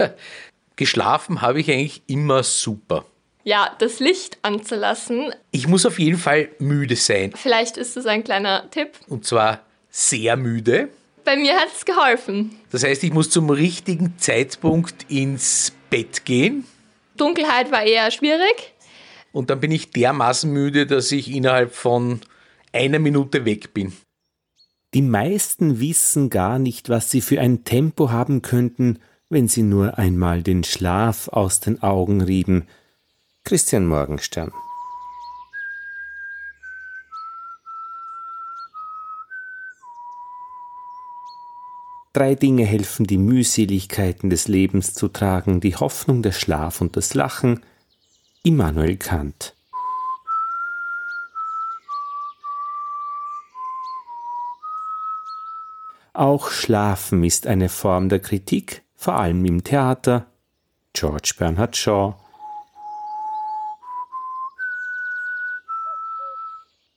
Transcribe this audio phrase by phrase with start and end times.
[0.76, 3.04] Geschlafen habe ich eigentlich immer super.
[3.44, 5.34] Ja, das Licht anzulassen.
[5.50, 7.32] Ich muss auf jeden Fall müde sein.
[7.34, 8.98] Vielleicht ist das ein kleiner Tipp.
[9.08, 9.60] Und zwar
[9.90, 10.88] sehr müde.
[11.24, 12.56] Bei mir hat es geholfen.
[12.70, 16.64] Das heißt, ich muss zum richtigen Zeitpunkt ins Bett gehen.
[17.16, 18.74] Dunkelheit war eher schwierig.
[19.32, 22.20] Und dann bin ich dermaßen müde, dass ich innerhalb von
[22.72, 23.92] einer Minute weg bin.
[24.92, 28.98] Die meisten wissen gar nicht, was sie für ein Tempo haben könnten,
[29.30, 32.66] wenn sie nur einmal den Schlaf aus den Augen rieben.
[33.44, 34.52] Christian Morgenstern
[42.12, 47.14] Drei Dinge helfen, die Mühseligkeiten des Lebens zu tragen, die Hoffnung, der Schlaf und das
[47.14, 47.62] Lachen.
[48.42, 49.54] Immanuel Kant.
[56.12, 60.26] Auch Schlafen ist eine Form der Kritik, vor allem im Theater.
[60.92, 62.14] George Bernhard Shaw.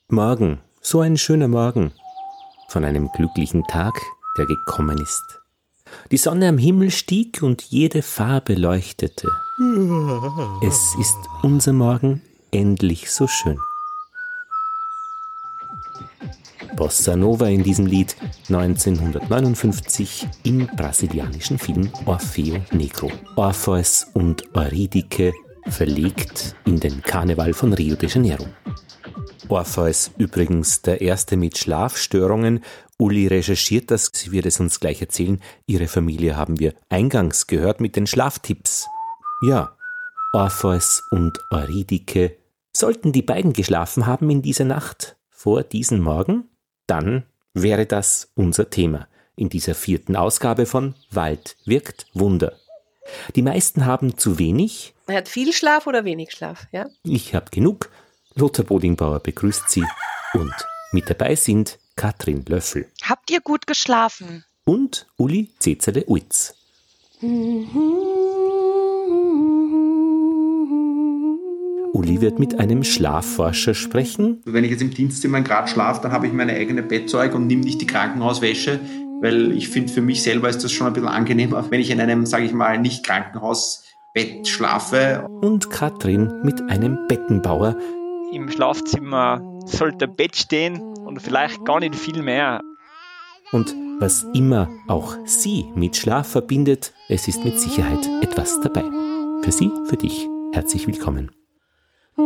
[0.10, 1.94] Morgen, so ein schöner Morgen,
[2.68, 3.94] von einem glücklichen Tag,
[4.38, 5.40] der gekommen ist.
[6.12, 9.30] Die Sonne am Himmel stieg und jede Farbe leuchtete.
[10.62, 13.58] Es ist unser Morgen endlich so schön.
[16.76, 18.16] Bossa Nova in diesem Lied
[18.50, 23.12] 1959 im brasilianischen Film Orfeo Negro.
[23.36, 25.34] Orpheus und Eurydike
[25.68, 28.46] verlegt in den Karneval von Rio de Janeiro.
[29.50, 32.62] Orpheus übrigens der erste mit Schlafstörungen
[32.98, 35.42] Uli recherchiert das, sie wird es uns gleich erzählen.
[35.66, 38.88] Ihre Familie haben wir eingangs gehört mit den Schlaftipps.
[39.46, 39.76] Ja,
[40.32, 42.38] Orpheus und Eurydike.
[42.76, 46.46] Sollten die beiden geschlafen haben in dieser Nacht vor diesem Morgen,
[46.88, 52.53] dann wäre das unser Thema in dieser vierten Ausgabe von Wald wirkt Wunder.
[53.36, 54.94] Die meisten haben zu wenig.
[55.08, 56.88] Er hat viel Schlaf oder wenig Schlaf, ja?
[57.04, 57.89] Ich habe genug.
[58.36, 59.84] Lothar Bodingbauer begrüßt Sie
[60.34, 60.54] und
[60.92, 62.88] mit dabei sind Katrin Löffel.
[63.04, 64.44] Habt ihr gut geschlafen?
[64.65, 66.55] Und Uli Cezele Uitz.
[71.93, 74.42] Uli wird mit einem Schlafforscher sprechen.
[74.45, 77.64] Wenn ich jetzt im Dienstzimmer gerade schlafe, dann habe ich meine eigene Bettzeug und nehme
[77.64, 78.80] nicht die Krankenhauswäsche,
[79.21, 82.02] weil ich finde, für mich selber ist das schon ein bisschen angenehmer, wenn ich in
[82.02, 85.27] einem, sage ich mal, nicht Krankenhausbett schlafe.
[85.42, 87.77] Und Katrin mit einem Bettenbauer.
[88.33, 92.59] Im Schlafzimmer sollte ein Bett stehen und vielleicht gar nicht viel mehr.
[93.52, 98.83] Und was immer auch Sie mit Schlaf verbindet, es ist mit Sicherheit etwas dabei.
[99.43, 101.30] Für Sie, für dich, herzlich willkommen.
[102.16, 102.26] Schön,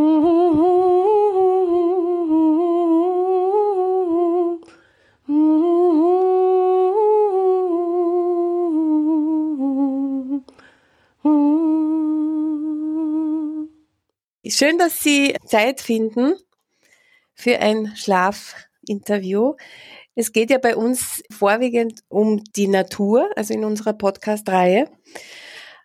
[14.77, 16.33] dass Sie Zeit finden
[17.33, 19.55] für ein Schlafinterview.
[20.15, 24.89] Es geht ja bei uns vorwiegend um die Natur, also in unserer Podcast-Reihe.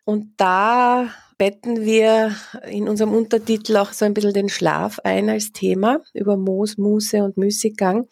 [0.05, 2.37] Und da betten wir
[2.69, 7.23] in unserem Untertitel auch so ein bisschen den Schlaf ein als Thema über Moos, Muße
[7.23, 8.09] und Müßiggang.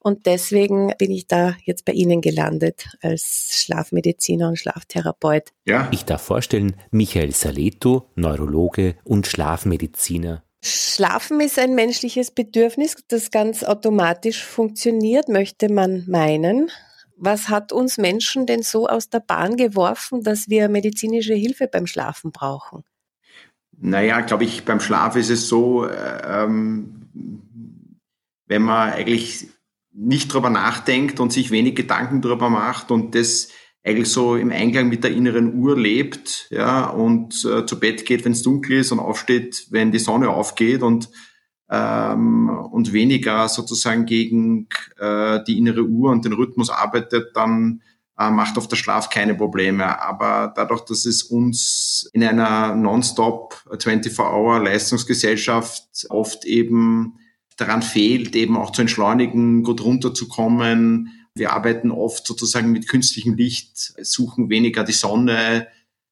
[0.00, 5.52] Und deswegen bin ich da jetzt bei Ihnen gelandet als Schlafmediziner und Schlaftherapeut.
[5.66, 5.88] Ja.
[5.92, 10.42] Ich darf vorstellen, Michael Saleto, Neurologe und Schlafmediziner.
[10.62, 16.70] Schlafen ist ein menschliches Bedürfnis, das ganz automatisch funktioniert, möchte man meinen.
[17.16, 21.86] Was hat uns Menschen denn so aus der Bahn geworfen, dass wir medizinische Hilfe beim
[21.86, 22.84] Schlafen brauchen?
[23.78, 27.08] Naja, glaube ich, beim Schlaf ist es so, ähm,
[28.46, 29.48] wenn man eigentlich
[29.92, 33.48] nicht drüber nachdenkt und sich wenig Gedanken drüber macht und das
[33.84, 38.24] eigentlich so im Einklang mit der inneren Uhr lebt, ja, und äh, zu Bett geht,
[38.24, 41.10] wenn es dunkel ist und aufsteht, wenn die Sonne aufgeht und
[41.70, 47.82] ähm, und weniger sozusagen gegen äh, die innere Uhr und den Rhythmus arbeitet, dann
[48.18, 50.00] äh, macht auf der Schlaf keine Probleme.
[50.00, 57.14] Aber dadurch, dass es uns in einer nonstop 24-Hour-Leistungsgesellschaft oft eben
[57.56, 63.94] daran fehlt, eben auch zu entschleunigen, gut runterzukommen, wir arbeiten oft sozusagen mit künstlichem Licht,
[64.04, 65.66] suchen weniger die Sonne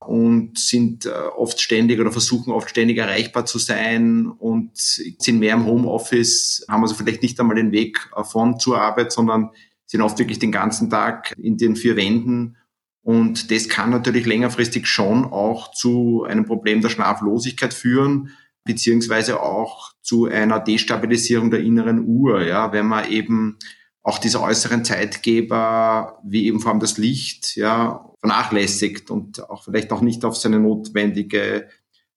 [0.09, 5.55] und sind äh, oft ständig oder versuchen oft ständig erreichbar zu sein und sind mehr
[5.55, 9.51] im Homeoffice, haben also vielleicht nicht einmal den Weg von zur Arbeit, sondern
[9.87, 12.57] sind oft wirklich den ganzen Tag in den vier Wänden.
[13.03, 18.31] Und das kann natürlich längerfristig schon auch zu einem Problem der Schlaflosigkeit führen,
[18.65, 23.59] beziehungsweise auch zu einer Destabilisierung der inneren Uhr, ja, wenn man eben
[24.03, 29.93] auch diese äußeren Zeitgeber, wie eben vor allem das Licht, ja, vernachlässigt und auch vielleicht
[29.93, 31.69] auch nicht auf seine notwendige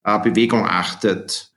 [0.03, 1.51] äh, Bewegung achtet.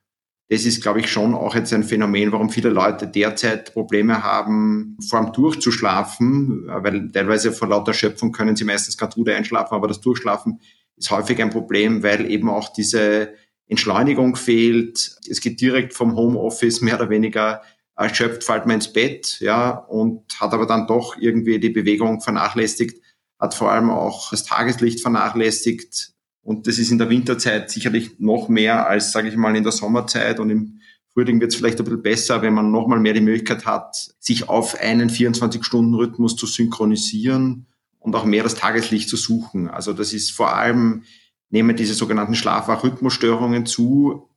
[0.51, 4.97] Das ist, glaube ich, schon auch jetzt ein Phänomen, warum viele Leute derzeit Probleme haben,
[5.07, 9.89] vor allem durchzuschlafen, weil teilweise vor lauter Schöpfung können sie meistens ganz gut einschlafen, aber
[9.89, 10.61] das Durchschlafen
[10.97, 13.35] ist häufig ein Problem, weil eben auch diese
[13.67, 15.19] Entschleunigung fehlt.
[15.29, 17.61] Es geht direkt vom Homeoffice mehr oder weniger
[17.99, 23.03] erschöpft, fällt man ins Bett, ja, und hat aber dann doch irgendwie die Bewegung vernachlässigt,
[23.39, 26.13] hat vor allem auch das Tageslicht vernachlässigt.
[26.43, 29.73] Und das ist in der Winterzeit sicherlich noch mehr als, sage ich mal, in der
[29.73, 30.81] Sommerzeit und im
[31.13, 34.49] Frühling wird es vielleicht ein bisschen besser, wenn man nochmal mehr die Möglichkeit hat, sich
[34.49, 37.67] auf einen 24-Stunden-Rhythmus zu synchronisieren
[37.99, 39.69] und auch mehr das Tageslicht zu suchen.
[39.69, 41.03] Also das ist vor allem,
[41.51, 44.29] nehmen diese sogenannten Schlafwach-Rhythmusstörungen zu,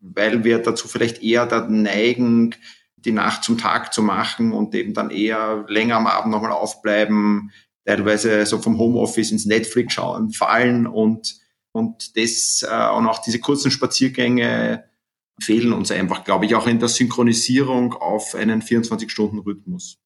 [0.00, 2.56] weil wir dazu vielleicht eher da neigen,
[3.04, 7.52] die Nacht zum Tag zu machen und eben dann eher länger am Abend nochmal aufbleiben,
[7.84, 11.36] teilweise so vom Homeoffice ins Netflix schauen, fallen und,
[11.72, 14.84] und das äh, und auch diese kurzen Spaziergänge
[15.40, 19.98] fehlen uns einfach, glaube ich, auch in der Synchronisierung auf einen 24-Stunden-Rhythmus.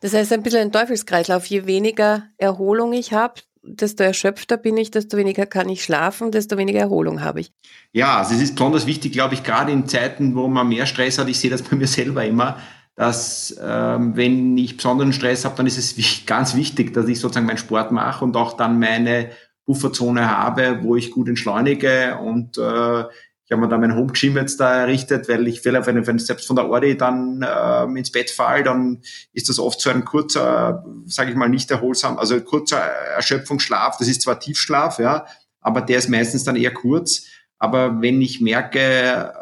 [0.00, 1.46] Das heißt ein bisschen ein Teufelskreislauf.
[1.46, 6.56] Je weniger Erholung ich habe, desto erschöpfter bin ich, desto weniger kann ich schlafen, desto
[6.56, 7.52] weniger Erholung habe ich.
[7.92, 11.18] Ja, also es ist besonders wichtig, glaube ich, gerade in Zeiten, wo man mehr Stress
[11.18, 11.28] hat.
[11.28, 12.58] Ich sehe das bei mir selber immer,
[12.94, 17.46] dass ähm, wenn ich besonderen Stress habe, dann ist es ganz wichtig, dass ich sozusagen
[17.46, 19.30] meinen Sport mache und auch dann meine
[19.66, 23.04] Bufferzone habe, wo ich gut entschleunige und äh,
[23.46, 26.26] ich habe mir da mein Home Gym jetzt da errichtet, weil ich will, wenn, ich
[26.26, 29.02] selbst von der Ordi dann äh, ins Bett fall, dann
[29.32, 33.98] ist das oft so ein kurzer, sage ich mal, nicht erholsam, also kurzer Erschöpfungsschlaf.
[33.98, 35.26] Das ist zwar Tiefschlaf, ja,
[35.60, 37.26] aber der ist meistens dann eher kurz.
[37.58, 39.32] Aber wenn ich merke,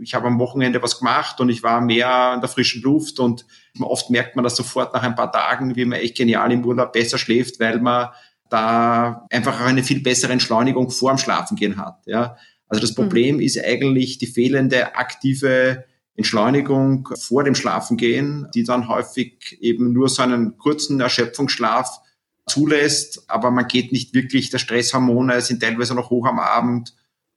[0.00, 3.46] ich habe am Wochenende was gemacht und ich war mehr in der frischen Luft und
[3.80, 6.92] oft merkt man das sofort nach ein paar Tagen, wie man echt genial im Urlaub
[6.92, 8.08] besser schläft, weil man
[8.48, 12.02] da einfach eine viel bessere Entschleunigung vor dem Schlafengehen hat.
[12.06, 12.36] Ja.
[12.68, 12.96] Also das hm.
[12.96, 13.42] Problem mhm.
[13.42, 15.84] ist eigentlich die fehlende aktive
[16.16, 22.00] Entschleunigung vor dem Schlafengehen, die dann häufig eben nur so einen kurzen Erschöpfungsschlaf
[22.46, 26.94] zulässt, aber man geht nicht wirklich, der Stresshormone sind teilweise noch hoch am Abend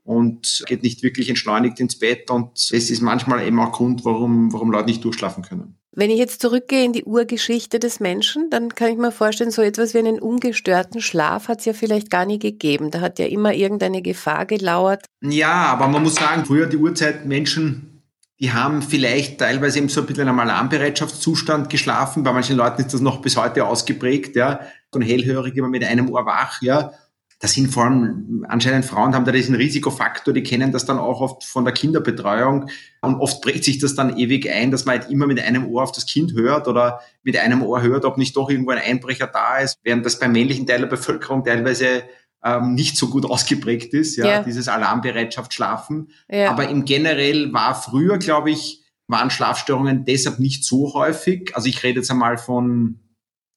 [0.09, 4.51] und geht nicht wirklich entschleunigt ins Bett und das ist manchmal eben auch Grund, warum,
[4.51, 5.77] warum Leute nicht durchschlafen können.
[5.91, 9.61] Wenn ich jetzt zurückgehe in die Urgeschichte des Menschen, dann kann ich mir vorstellen, so
[9.61, 12.89] etwas wie einen ungestörten Schlaf hat es ja vielleicht gar nie gegeben.
[12.89, 15.05] Da hat ja immer irgendeine Gefahr gelauert.
[15.21, 18.01] Ja, aber man muss sagen, früher die Urzeit Menschen,
[18.39, 22.23] die haben vielleicht teilweise eben so ein bisschen in einem Alarmbereitschaftszustand geschlafen.
[22.23, 24.61] Bei manchen Leuten ist das noch bis heute ausgeprägt, ja.
[24.91, 26.93] So ein hellhörig immer mit einem Ohr wach, ja
[27.39, 31.21] das sind vor allem anscheinend Frauen haben da diesen Risikofaktor, die kennen das dann auch
[31.21, 32.69] oft von der Kinderbetreuung
[33.01, 35.83] und oft prägt sich das dann ewig ein, dass man halt immer mit einem Ohr
[35.83, 39.27] auf das Kind hört oder mit einem Ohr hört, ob nicht doch irgendwo ein Einbrecher
[39.27, 42.03] da ist, während das beim männlichen Teil der Bevölkerung teilweise
[42.43, 44.43] ähm, nicht so gut ausgeprägt ist, ja, ja.
[44.43, 46.09] dieses Alarmbereitschaft schlafen.
[46.29, 46.51] Ja.
[46.51, 51.55] Aber im generell war früher, glaube ich, waren Schlafstörungen deshalb nicht so häufig.
[51.55, 52.99] Also ich rede jetzt einmal von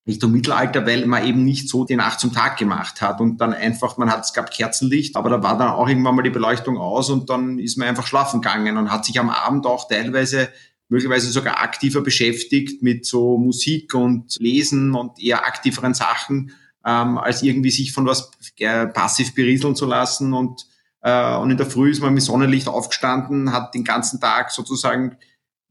[0.06, 3.54] Richtung Mittelalter, weil man eben nicht so die Nacht zum Tag gemacht hat und dann
[3.54, 6.76] einfach, man hat, es gab Kerzenlicht, aber da war dann auch irgendwann mal die Beleuchtung
[6.76, 10.49] aus und dann ist man einfach schlafen gegangen und hat sich am Abend auch teilweise
[10.88, 16.52] möglicherweise sogar aktiver beschäftigt mit so Musik und Lesen und eher aktiveren Sachen,
[16.84, 20.66] ähm, als irgendwie sich von was äh, passiv berieseln zu lassen und
[21.02, 25.16] äh, und in der Früh ist man mit Sonnenlicht aufgestanden, hat den ganzen Tag sozusagen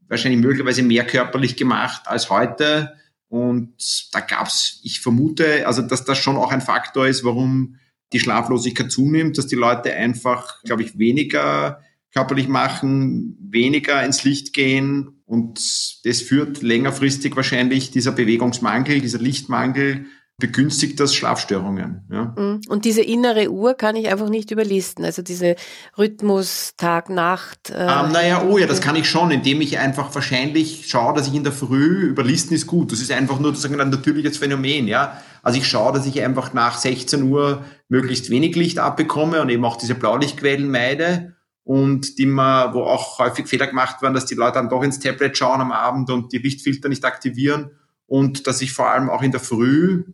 [0.08, 2.94] wahrscheinlich möglicherweise mehr körperlich gemacht als heute
[3.32, 3.72] und
[4.12, 7.76] da gab's, ich vermute, also dass das schon auch ein Faktor ist, warum
[8.12, 11.80] die Schlaflosigkeit zunimmt, dass die Leute einfach, glaube ich, weniger
[12.12, 15.22] körperlich machen, weniger ins Licht gehen.
[15.24, 20.04] Und das führt längerfristig wahrscheinlich dieser Bewegungsmangel, dieser Lichtmangel
[20.38, 22.04] begünstigt das Schlafstörungen.
[22.10, 22.34] Ja.
[22.36, 22.62] Mhm.
[22.68, 25.04] Und diese innere Uhr kann ich einfach nicht überlisten.
[25.04, 25.56] Also diese
[25.96, 27.70] Rhythmus Tag, Nacht.
[27.70, 31.28] Äh, ähm, naja, oh ja, das kann ich schon, indem ich einfach wahrscheinlich schaue, dass
[31.28, 32.90] ich in der Früh überlisten ist gut.
[32.90, 34.88] Das ist einfach nur sozusagen ein natürliches Phänomen.
[34.88, 35.22] Ja.
[35.42, 39.64] Also ich schaue, dass ich einfach nach 16 Uhr möglichst wenig Licht abbekomme und eben
[39.64, 41.36] auch diese Blaulichtquellen meide.
[41.64, 44.98] Und die man, wo auch häufig Fehler gemacht werden, dass die Leute dann doch ins
[44.98, 47.70] Tablet schauen am Abend und die Lichtfilter nicht aktivieren.
[48.06, 50.04] Und dass ich vor allem auch in der Früh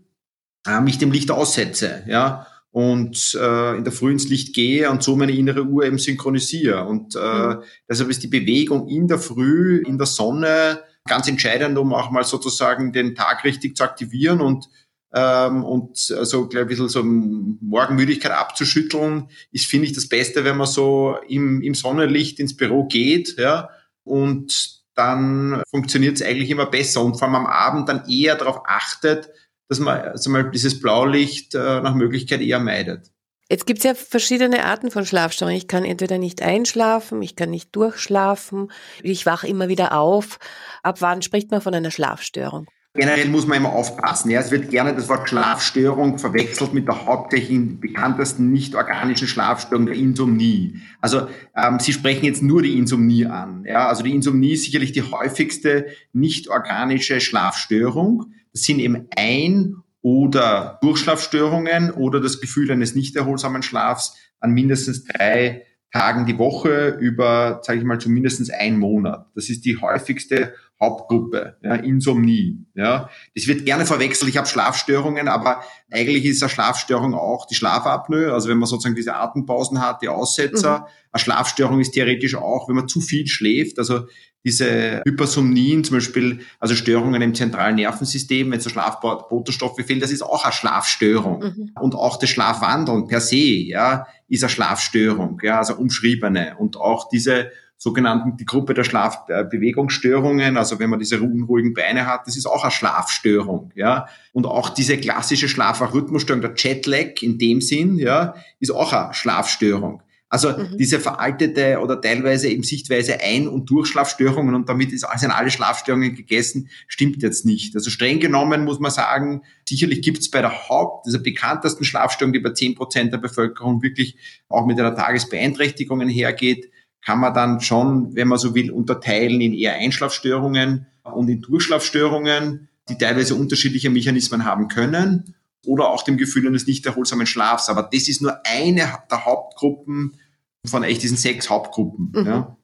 [0.66, 5.02] äh, mich dem Licht aussetze, ja, und äh, in der Früh ins Licht gehe und
[5.02, 6.84] so meine innere Uhr eben synchronisiere.
[6.84, 7.62] Und äh, mhm.
[7.88, 12.24] deshalb ist die Bewegung in der Früh, in der Sonne ganz entscheidend, um auch mal
[12.24, 14.68] sozusagen den Tag richtig zu aktivieren und
[15.14, 20.58] ähm, und so gleich ein bisschen so Morgenmüdigkeit abzuschütteln, ist, finde ich, das Beste, wenn
[20.58, 23.70] man so im, im Sonnenlicht ins Büro geht, ja,
[24.04, 28.62] und dann funktioniert es eigentlich immer besser und vor allem am Abend dann eher darauf
[28.66, 29.30] achtet,
[29.68, 33.10] dass man also mal dieses Blaulicht äh, nach Möglichkeit eher meidet.
[33.50, 35.56] Jetzt gibt es ja verschiedene Arten von Schlafstörungen.
[35.56, 38.70] Ich kann entweder nicht einschlafen, ich kann nicht durchschlafen,
[39.02, 40.38] ich wache immer wieder auf.
[40.82, 42.66] Ab wann spricht man von einer Schlafstörung?
[42.94, 44.30] Generell muss man immer aufpassen.
[44.30, 44.40] Ja.
[44.40, 50.80] Es wird gerne das Wort Schlafstörung verwechselt mit der hauptsächlich bekanntesten nicht-organischen Schlafstörung der Insomnie.
[51.00, 53.64] Also ähm, Sie sprechen jetzt nur die Insomnie an.
[53.66, 53.88] Ja.
[53.88, 58.32] Also die Insomnie ist sicherlich die häufigste nicht-organische Schlafstörung.
[58.64, 65.64] Sind eben Ein- oder Durchschlafstörungen oder das Gefühl eines nicht erholsamen Schlafs an mindestens drei
[65.92, 69.26] Tagen die Woche über, sage ich mal, zumindest ein Monat.
[69.34, 72.58] Das ist die häufigste Hauptgruppe, ja, Insomnie.
[72.74, 73.08] Ja.
[73.34, 78.32] Das wird gerne verwechselt, ich habe Schlafstörungen, aber eigentlich ist eine Schlafstörung auch die Schlafapnoe,
[78.32, 80.80] also wenn man sozusagen diese Atempausen hat, die Aussetzer.
[80.80, 80.84] Mhm.
[81.12, 84.06] Eine Schlafstörung ist theoretisch auch, wenn man zu viel schläft, also
[84.48, 90.22] diese Hypersomnien, zum Beispiel, also Störungen im zentralen Nervensystem, wenn so Schlafbotenstoffe fehlen, das ist
[90.22, 91.40] auch eine Schlafstörung.
[91.40, 91.70] Mhm.
[91.78, 96.56] Und auch das Schlafwandeln per se, ja, ist eine Schlafstörung, ja, also umschriebene.
[96.56, 102.26] Und auch diese sogenannten, die Gruppe der Schlafbewegungsstörungen, also wenn man diese unruhigen Beine hat,
[102.26, 104.06] das ist auch eine Schlafstörung, ja.
[104.32, 110.02] Und auch diese klassische Schlafarrhythmusstörung, der Jetlag in dem Sinn, ja, ist auch eine Schlafstörung.
[110.30, 110.76] Also mhm.
[110.78, 116.14] diese veraltete oder teilweise eben Sichtweise Ein- und Durchschlafstörungen und damit ist sind alle Schlafstörungen
[116.14, 117.75] gegessen, stimmt jetzt nicht.
[117.75, 122.35] Also streng genommen muss man sagen, sicherlich gibt es bei der Haupt, dieser bekanntesten Schlafstörung,
[122.35, 124.16] die bei zehn Prozent der Bevölkerung wirklich
[124.49, 126.70] auch mit einer Tagesbeeinträchtigung hergeht,
[127.00, 132.68] kann man dann schon, wenn man so will, unterteilen in eher Einschlafstörungen und in Durchschlafstörungen,
[132.90, 135.35] die teilweise unterschiedliche Mechanismen haben können
[135.68, 137.68] oder auch dem Gefühl eines nicht erholsamen Schlafs.
[137.68, 140.18] Aber das ist nur eine der Hauptgruppen
[140.66, 142.12] von echt diesen sechs Hauptgruppen.
[142.14, 142.26] Mhm.
[142.26, 142.56] Ja.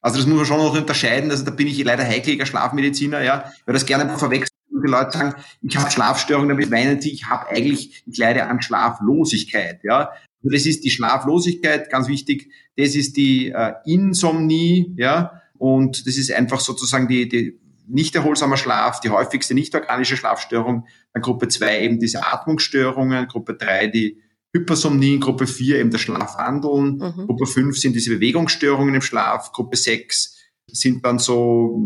[0.00, 1.30] Also das muss man schon noch unterscheiden.
[1.30, 5.34] Also da bin ich leider heikliger Schlafmediziner, ja, weil das gerne verwechselt die Leute sagen,
[5.62, 10.10] ich habe Schlafstörungen, damit meinen sie, ich habe eigentlich, ich leide an Schlaflosigkeit, ja.
[10.40, 12.52] Also das ist die Schlaflosigkeit, ganz wichtig.
[12.76, 15.42] Das ist die äh, Insomnie, ja.
[15.58, 21.22] Und das ist einfach sozusagen die, die nicht erholsamer Schlaf, die häufigste nicht-organische Schlafstörung, dann
[21.22, 24.22] Gruppe 2 eben diese Atmungsstörungen, Gruppe 3 die
[24.54, 27.26] Hypersomnie, Gruppe 4 eben das Schlafwandeln, mhm.
[27.26, 30.36] Gruppe 5 sind diese Bewegungsstörungen im Schlaf, Gruppe 6
[30.70, 31.80] sind dann so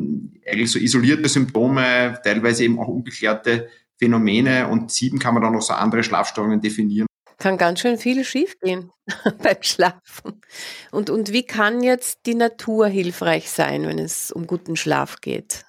[0.46, 3.68] eigentlich so isolierte Symptome, teilweise eben auch ungeklärte
[3.98, 7.06] Phänomene und 7 kann man dann noch so andere Schlafstörungen definieren.
[7.38, 8.90] Kann ganz schön viel schiefgehen
[9.42, 10.40] beim Schlafen.
[10.90, 15.64] Und, und wie kann jetzt die Natur hilfreich sein, wenn es um guten Schlaf geht?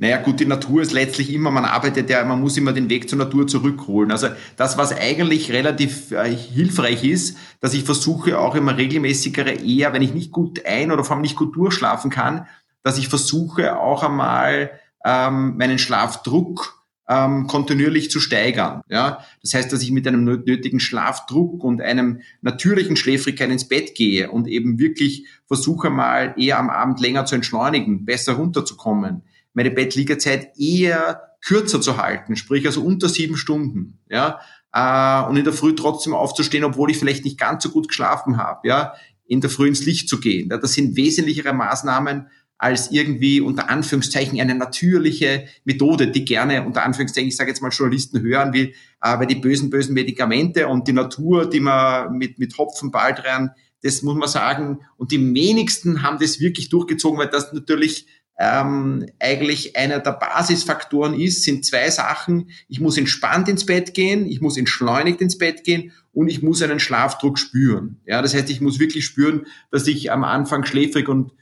[0.00, 3.10] Naja, gut, die Natur ist letztlich immer, man arbeitet ja, man muss immer den Weg
[3.10, 4.10] zur Natur zurückholen.
[4.10, 9.92] Also das, was eigentlich relativ äh, hilfreich ist, dass ich versuche auch immer regelmäßigere eher,
[9.92, 12.46] wenn ich nicht gut ein- oder vor allem nicht gut durchschlafen kann,
[12.82, 14.70] dass ich versuche auch einmal
[15.04, 18.80] ähm, meinen Schlafdruck ähm, kontinuierlich zu steigern.
[18.88, 19.22] Ja?
[19.42, 24.30] Das heißt, dass ich mit einem nötigen Schlafdruck und einem natürlichen Schläfrigkeit ins Bett gehe
[24.30, 30.56] und eben wirklich versuche mal eher am Abend länger zu entschleunigen, besser runterzukommen meine Bettliegezeit
[30.58, 34.40] eher kürzer zu halten, sprich also unter sieben Stunden, ja,
[34.72, 38.36] äh, und in der Früh trotzdem aufzustehen, obwohl ich vielleicht nicht ganz so gut geschlafen
[38.36, 38.94] habe, ja,
[39.26, 40.48] in der Früh ins Licht zu gehen.
[40.48, 42.26] Das sind wesentlichere Maßnahmen
[42.58, 47.70] als irgendwie unter Anführungszeichen eine natürliche Methode, die gerne unter Anführungszeichen, ich sage jetzt mal
[47.70, 52.58] Journalisten hören will, aber die bösen, bösen Medikamente und die Natur, die man mit, mit
[52.58, 53.52] Hopfen, Baldrian,
[53.82, 58.06] das muss man sagen, und die wenigsten haben das wirklich durchgezogen, weil das natürlich
[58.42, 62.48] ähm, eigentlich einer der Basisfaktoren ist, sind zwei Sachen.
[62.68, 66.62] Ich muss entspannt ins Bett gehen, ich muss entschleunigt ins Bett gehen und ich muss
[66.62, 68.00] einen Schlafdruck spüren.
[68.06, 71.32] Ja, das heißt, ich muss wirklich spüren, dass ich am Anfang schläfrig und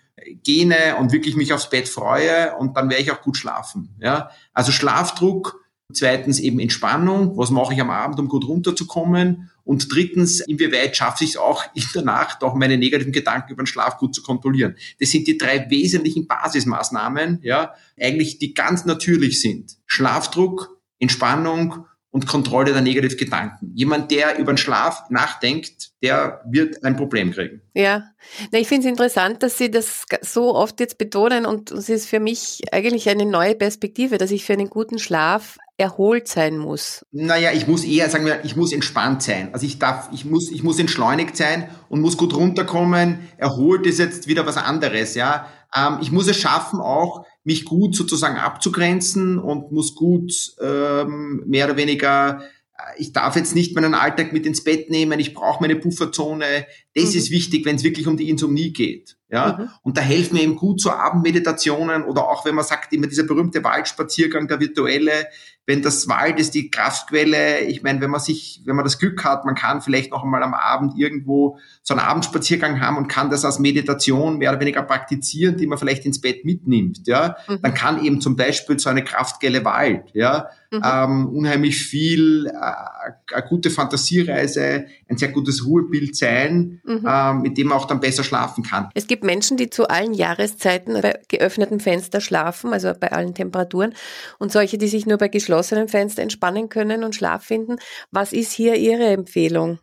[0.42, 3.94] gene und wirklich mich aufs Bett freue und dann werde ich auch gut schlafen.
[4.00, 5.60] Ja, also Schlafdruck,
[5.92, 11.24] zweitens eben Entspannung, was mache ich am Abend, um gut runterzukommen und drittens, inwieweit schaffe
[11.24, 14.22] ich es auch in der Nacht, auch meine negativen Gedanken über den Schlaf gut zu
[14.22, 14.76] kontrollieren.
[14.98, 19.76] Das sind die drei wesentlichen Basismaßnahmen, ja, eigentlich die ganz natürlich sind.
[19.84, 23.70] Schlafdruck, Entspannung und Kontrolle der negativen Gedanken.
[23.74, 27.60] Jemand, der über den Schlaf nachdenkt, der wird ein Problem kriegen.
[27.74, 28.04] Ja,
[28.50, 32.08] Na, ich finde es interessant, dass Sie das so oft jetzt betonen und es ist
[32.08, 37.06] für mich eigentlich eine neue Perspektive, dass ich für einen guten Schlaf erholt sein muss?
[37.12, 39.50] Naja, ich muss eher sagen wir, ich muss entspannt sein.
[39.52, 43.20] Also ich darf, ich muss, ich muss entschleunigt sein und muss gut runterkommen.
[43.38, 45.46] Erholt ist jetzt wieder was anderes, ja.
[45.74, 51.66] Ähm, ich muss es schaffen, auch mich gut sozusagen abzugrenzen und muss gut ähm, mehr
[51.66, 52.42] oder weniger
[52.76, 56.66] äh, ich darf jetzt nicht meinen Alltag mit ins Bett nehmen, ich brauche meine Pufferzone.
[56.94, 57.18] Das mhm.
[57.18, 59.16] ist wichtig, wenn es wirklich um die Insomnie geht.
[59.30, 59.68] Ja, mhm.
[59.82, 63.24] und da helfen mir eben gut so Abendmeditationen oder auch wenn man sagt, immer dieser
[63.24, 65.26] berühmte Waldspaziergang, der virtuelle,
[65.68, 69.22] wenn das Wald ist die Kraftquelle, ich meine, wenn man sich, wenn man das Glück
[69.22, 73.28] hat, man kann vielleicht noch einmal am Abend irgendwo so einen Abendspaziergang haben und kann
[73.28, 77.58] das als Meditation mehr oder weniger praktizieren, die man vielleicht ins Bett mitnimmt, ja, mhm.
[77.60, 80.82] dann kann eben zum Beispiel so eine Kraftquelle Wald, ja, mhm.
[80.82, 87.04] ähm, unheimlich viel, äh, eine gute Fantasiereise, ein sehr gutes Ruhebild sein, mhm.
[87.06, 88.88] äh, mit dem man auch dann besser schlafen kann.
[88.94, 93.92] Es gibt Menschen, die zu allen Jahreszeiten bei geöffnetem Fenster schlafen, also bei allen Temperaturen,
[94.38, 97.76] und solche, die sich nur bei geschlossenen geschlossenen Fenster entspannen können und Schlaf finden.
[98.10, 99.80] Was ist hier Ihre Empfehlung?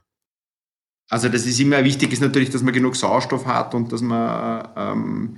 [1.09, 4.69] Also das ist immer wichtig, ist natürlich, dass man genug Sauerstoff hat und dass man
[4.75, 5.37] ähm,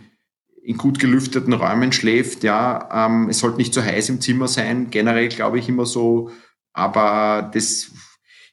[0.62, 2.44] in gut gelüfteten Räumen schläft.
[2.44, 4.90] Ja, ähm, es sollte nicht zu heiß im Zimmer sein.
[4.92, 6.32] Generell glaube ich immer so,
[6.72, 7.92] aber das,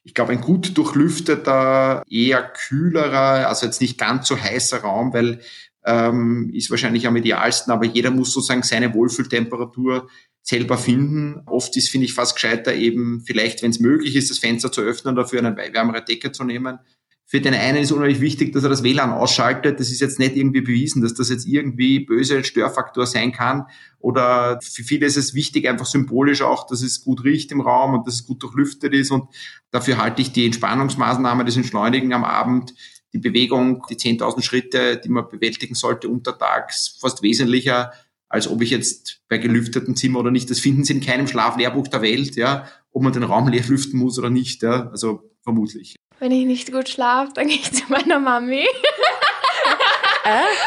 [0.03, 5.41] ich glaube, ein gut durchlüfteter, eher kühlerer, also jetzt nicht ganz so heißer Raum, weil
[5.85, 10.09] ähm, ist wahrscheinlich am idealsten, aber jeder muss sozusagen seine Wohlfühltemperatur
[10.43, 11.43] selber finden.
[11.47, 14.83] Oft ist, finde ich, fast gescheiter eben vielleicht, wenn es möglich ist, das Fenster zu
[14.83, 16.79] öffnen, dafür eine wärmere Decke zu nehmen.
[17.27, 19.81] Für den einen ist unheimlich wichtig, dass er das WLAN ausschaltet.
[19.81, 23.65] Das ist jetzt nicht irgendwie bewiesen, dass das jetzt irgendwie böse Störfaktor sein kann.
[23.99, 27.95] Oder für viele ist es wichtig, einfach symbolisch auch, dass es gut riecht im Raum
[27.95, 29.11] und dass es gut durchlüftet ist.
[29.11, 29.29] Und
[29.71, 32.75] dafür halte ich die Entspannungsmaßnahme, das Entschleunigen am Abend,
[33.15, 37.93] die Bewegung, die 10.000 Schritte, die man bewältigen sollte untertags, fast wesentlicher
[38.35, 40.51] als ob ich jetzt bei gelüftetem Zimmer oder nicht.
[40.51, 43.99] Das finden Sie in keinem Schlaflehrbuch der Welt, ja, ob man den Raum leer lüften
[43.99, 45.95] muss oder nicht, ja, also vermutlich.
[46.19, 48.65] Wenn ich nicht gut schlafe, dann gehe ich zu meiner Mami.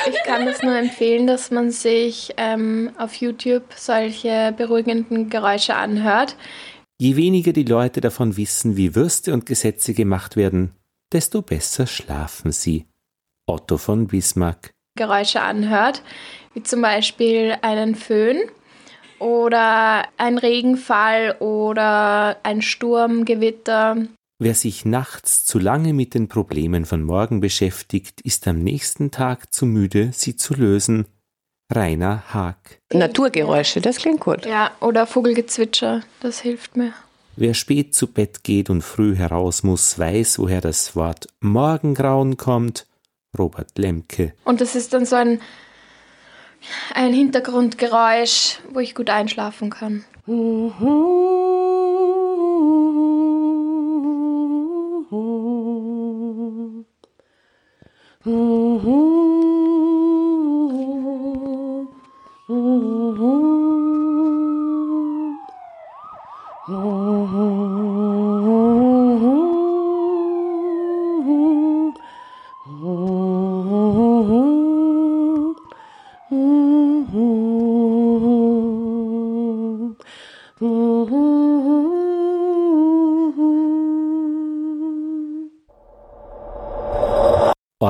[0.10, 6.38] ich kann das nur empfehlen, dass man sich ähm, auf YouTube solche beruhigenden Geräusche anhört.
[7.00, 10.72] Je weniger die Leute davon wissen, wie Würste und Gesetze gemacht werden,
[11.12, 12.86] desto besser schlafen sie.
[13.46, 14.72] Otto von Bismarck.
[14.98, 16.02] Geräusche anhört,
[16.54, 18.40] wie zum Beispiel einen Föhn
[19.20, 23.98] oder ein Regenfall oder ein Sturmgewitter.
[24.40, 29.54] Wer sich nachts zu lange mit den Problemen von morgen beschäftigt, ist am nächsten Tag
[29.54, 31.08] zu müde, sie zu lösen.
[31.74, 32.80] Rainer Haag.
[32.94, 34.46] Naturgeräusche, das klingt gut.
[34.46, 36.94] Ja, oder Vogelgezwitscher, das hilft mir.
[37.40, 42.88] Wer spät zu Bett geht und früh heraus muss, weiß, woher das Wort Morgengrauen kommt.
[43.38, 44.34] Robert Lemke.
[44.44, 45.40] Und das ist dann so ein
[46.96, 50.04] ein Hintergrundgeräusch, wo ich gut einschlafen kann.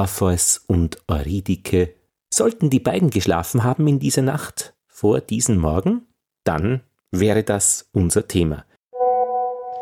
[0.07, 1.93] Orpheus und Eurydike.
[2.33, 6.07] Sollten die beiden geschlafen haben in dieser Nacht vor diesem Morgen,
[6.45, 6.79] dann
[7.11, 8.63] wäre das unser Thema.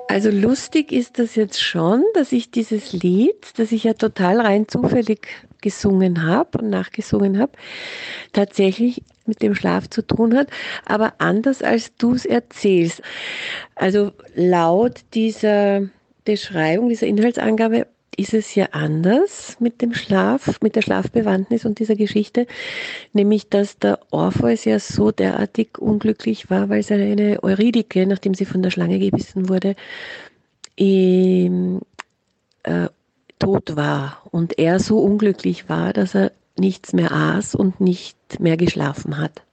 [0.08, 4.68] Also lustig ist das jetzt schon, dass ich dieses Lied, das ich ja total rein
[4.68, 5.28] zufällig
[5.62, 7.52] gesungen habe und nachgesungen habe,
[8.34, 10.48] tatsächlich mit dem Schlaf zu tun hat,
[10.86, 13.04] aber anders als du es erzählst.
[13.76, 15.84] Also laut dieser
[16.24, 17.86] Beschreibung, dieser Inhaltsangabe
[18.18, 22.48] ist es ja anders mit dem Schlaf, mit der Schlafbewandtnis und dieser Geschichte,
[23.14, 28.62] nämlich dass der Orpheus ja so derartig unglücklich war, weil seine Eurydike, nachdem sie von
[28.62, 29.76] der Schlange gebissen wurde,
[30.76, 31.82] ihm,
[32.64, 32.88] äh,
[33.40, 38.58] tot war und er so unglücklich war, dass er nichts mehr aß und nicht mehr
[38.58, 39.44] geschlafen hat.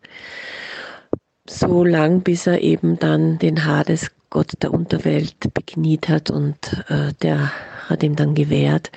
[1.49, 7.13] So lang, bis er eben dann den Hades Gott der Unterwelt bekniet hat und äh,
[7.21, 7.53] der
[7.93, 8.91] hat ihm dann gewährt,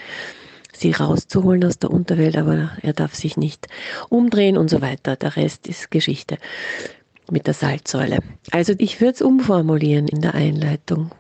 [0.74, 3.68] sie rauszuholen aus der Unterwelt, aber er darf sich nicht
[4.10, 5.16] umdrehen und so weiter.
[5.16, 6.38] Der Rest ist Geschichte
[7.30, 8.20] mit der Salzsäule.
[8.52, 11.12] Also ich würde es umformulieren in der Einleitung.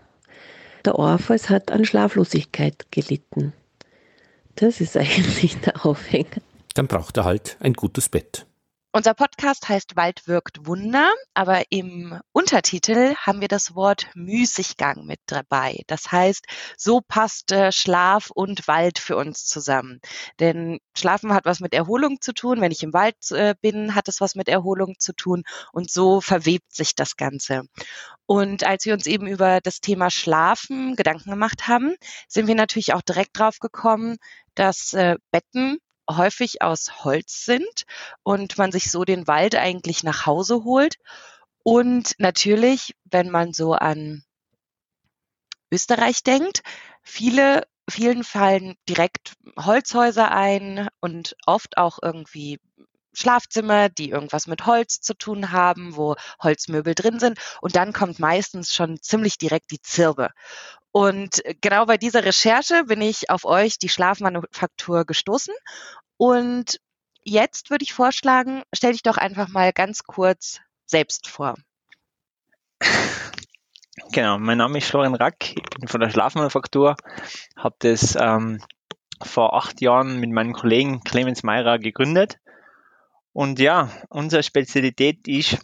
[0.83, 3.53] Der Orpheus hat an Schlaflosigkeit gelitten.
[4.55, 6.41] Das ist eigentlich der Aufhänger.
[6.73, 8.45] Dann braucht er halt ein gutes Bett.
[8.95, 15.19] Unser Podcast heißt Wald wirkt Wunder, aber im Untertitel haben wir das Wort Müßiggang mit
[15.25, 15.81] dabei.
[15.87, 16.45] Das heißt,
[16.77, 19.99] so passt äh, Schlaf und Wald für uns zusammen.
[20.39, 22.61] Denn Schlafen hat was mit Erholung zu tun.
[22.61, 25.43] Wenn ich im Wald äh, bin, hat es was mit Erholung zu tun.
[25.73, 27.63] Und so verwebt sich das Ganze.
[28.25, 31.97] Und als wir uns eben über das Thema Schlafen Gedanken gemacht haben,
[32.29, 34.15] sind wir natürlich auch direkt drauf gekommen,
[34.53, 37.83] dass äh, Betten häufig aus Holz sind
[38.23, 40.95] und man sich so den Wald eigentlich nach Hause holt.
[41.63, 44.23] Und natürlich, wenn man so an
[45.71, 46.61] Österreich denkt,
[47.01, 52.59] viele, vielen fallen direkt Holzhäuser ein und oft auch irgendwie
[53.13, 57.39] Schlafzimmer, die irgendwas mit Holz zu tun haben, wo Holzmöbel drin sind.
[57.61, 60.29] Und dann kommt meistens schon ziemlich direkt die Zirbe.
[60.95, 65.53] Und genau bei dieser Recherche bin ich auf euch, die Schlafmanufaktur, gestoßen.
[66.15, 66.79] Und
[67.21, 71.55] jetzt würde ich vorschlagen, stell dich doch einfach mal ganz kurz selbst vor.
[74.13, 76.95] Genau, mein Name ist Florian Rack, ich bin von der Schlafmanufaktur,
[77.57, 78.61] habe das ähm,
[79.21, 82.39] vor acht Jahren mit meinem Kollegen Clemens Meirer gegründet.
[83.33, 85.57] Und ja, unsere Spezialität ist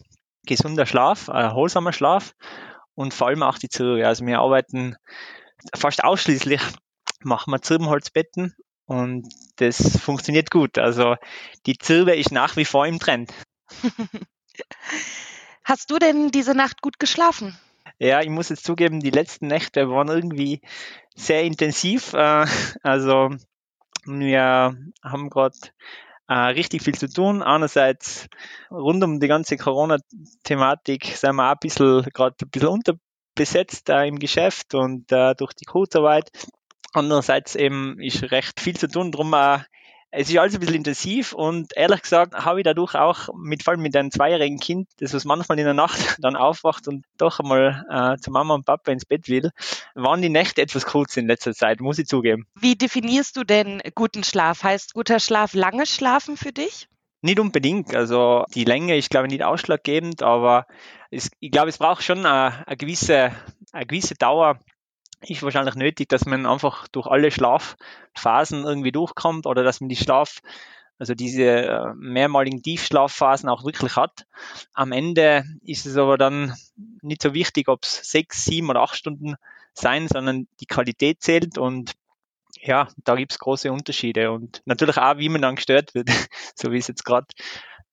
[0.45, 2.35] gesunder Schlaf, erholsamer Schlaf
[3.01, 4.07] und vor allem auch die Zirbe.
[4.07, 4.95] Also wir arbeiten
[5.75, 6.61] fast ausschließlich,
[7.23, 10.77] machen wir Zirbenholzbetten und das funktioniert gut.
[10.77, 11.15] Also
[11.65, 13.33] die Zirbe ist nach wie vor im Trend.
[15.63, 17.57] Hast du denn diese Nacht gut geschlafen?
[17.99, 20.61] Ja, ich muss jetzt zugeben, die letzten Nächte waren irgendwie
[21.15, 22.13] sehr intensiv.
[22.13, 22.45] Äh,
[22.81, 23.29] also
[24.05, 25.57] wir haben gerade
[26.31, 27.43] äh, richtig viel zu tun.
[27.43, 28.29] Einerseits
[28.71, 34.07] rund um die ganze Corona-Thematik sind wir auch ein bisschen gerade ein bisschen unterbesetzt äh,
[34.07, 36.31] im Geschäft und äh, durch die Kurzarbeit.
[36.93, 39.59] Andererseits eben ist recht viel zu tun, darum äh,
[40.11, 43.71] es ist alles ein bisschen intensiv und ehrlich gesagt habe ich dadurch auch, mit, vor
[43.73, 47.39] allem mit einem zweijährigen Kind, das was manchmal in der Nacht dann aufwacht und doch
[47.39, 49.51] einmal äh, zu Mama und Papa ins Bett will,
[49.95, 52.45] waren die Nächte etwas kurz in letzter Zeit, muss ich zugeben.
[52.55, 54.63] Wie definierst du denn guten Schlaf?
[54.63, 56.87] Heißt guter Schlaf lange Schlafen für dich?
[57.21, 57.95] Nicht unbedingt.
[57.95, 60.65] Also die Länge ist, glaube ich, nicht ausschlaggebend, aber
[61.11, 63.31] es, ich glaube, es braucht schon eine, eine, gewisse,
[63.71, 64.59] eine gewisse Dauer,
[65.21, 69.95] ist wahrscheinlich nötig, dass man einfach durch alle Schlafphasen irgendwie durchkommt oder dass man die
[69.95, 70.41] Schlaf,
[70.97, 74.25] also diese äh, mehrmaligen Tiefschlafphasen auch wirklich hat.
[74.73, 76.55] Am Ende ist es aber dann
[77.01, 79.35] nicht so wichtig, ob es sechs, sieben oder acht Stunden
[79.73, 81.93] sein, sondern die Qualität zählt und
[82.63, 86.09] ja, da gibt es große Unterschiede und natürlich auch, wie man dann gestört wird,
[86.55, 87.27] so wie es jetzt gerade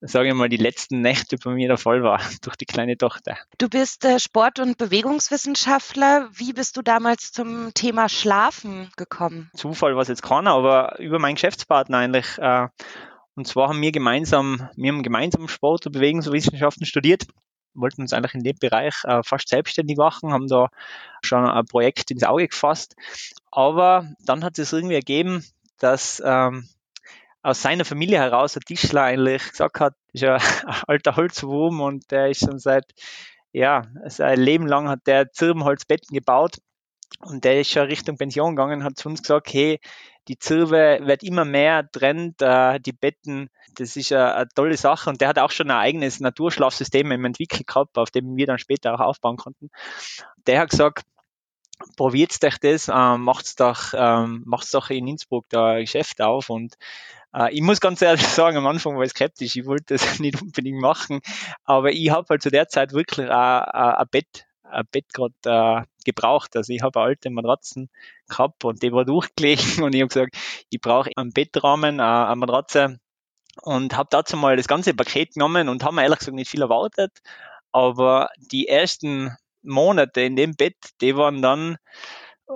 [0.01, 3.37] sage ich mal, die letzten Nächte bei mir der Fall war, durch die kleine Tochter.
[3.59, 6.29] Du bist äh, Sport- und Bewegungswissenschaftler.
[6.33, 9.51] Wie bist du damals zum Thema Schlafen gekommen?
[9.55, 12.39] Zufall war es jetzt keiner, aber über meinen Geschäftspartner eigentlich.
[12.39, 12.69] Äh,
[13.35, 17.27] und zwar haben wir gemeinsam, wir haben gemeinsam Sport- und Bewegungswissenschaften studiert
[17.75, 20.69] wollten uns eigentlich in dem Bereich äh, fast selbstständig machen, haben da
[21.23, 22.97] schon ein Projekt ins Auge gefasst.
[23.51, 25.45] Aber dann hat es irgendwie ergeben,
[25.79, 26.69] dass ähm,
[27.43, 32.11] aus seiner Familie heraus ein Tischler eigentlich gesagt hat, ist ja ein alter Holzwurm und
[32.11, 32.85] der ist schon seit,
[33.53, 36.57] ja, sein Leben lang hat der Zirbenholzbetten gebaut
[37.21, 39.81] und der ist schon Richtung Pension gegangen, hat zu uns gesagt, hey,
[40.29, 45.09] die Zirbe wird immer mehr Trend, äh, die Betten, das ist eine, eine, tolle Sache
[45.09, 48.59] und der hat auch schon ein eigenes Naturschlafsystem im entwickelt gehabt, auf dem wir dann
[48.59, 49.71] später auch aufbauen konnten.
[50.47, 51.05] Der hat gesagt,
[51.97, 56.51] probiert euch das, ähm, macht's doch, ähm, macht's doch in Innsbruck da ein Geschäft auf.
[56.51, 56.77] Und
[57.35, 60.41] äh, ich muss ganz ehrlich sagen, am Anfang war ich skeptisch, ich wollte das nicht
[60.41, 61.21] unbedingt machen,
[61.65, 66.57] aber ich habe halt zu der Zeit wirklich ein Bett, ein Bett gerade äh, gebraucht.
[66.57, 67.91] Also ich habe alte Matratzen
[68.29, 69.83] gehabt und die war durchgelegen.
[69.83, 70.37] Und ich habe gesagt,
[70.71, 72.99] ich brauche einen Bettrahmen, äh, eine Matratze.
[73.63, 77.19] Und habe dazu mal das ganze Paket genommen und haben ehrlich gesagt nicht viel erwartet,
[77.73, 79.37] aber die ersten
[79.69, 81.79] Monate in dem Bett, die waren dann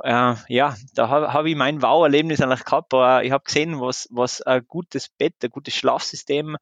[0.02, 2.94] äh, ja, da habe hab ich mein Wow-Erlebnis eigentlich gehabt.
[2.94, 6.56] Aber ich habe gesehen, was, was ein gutes Bett, ein gutes Schlafsystem,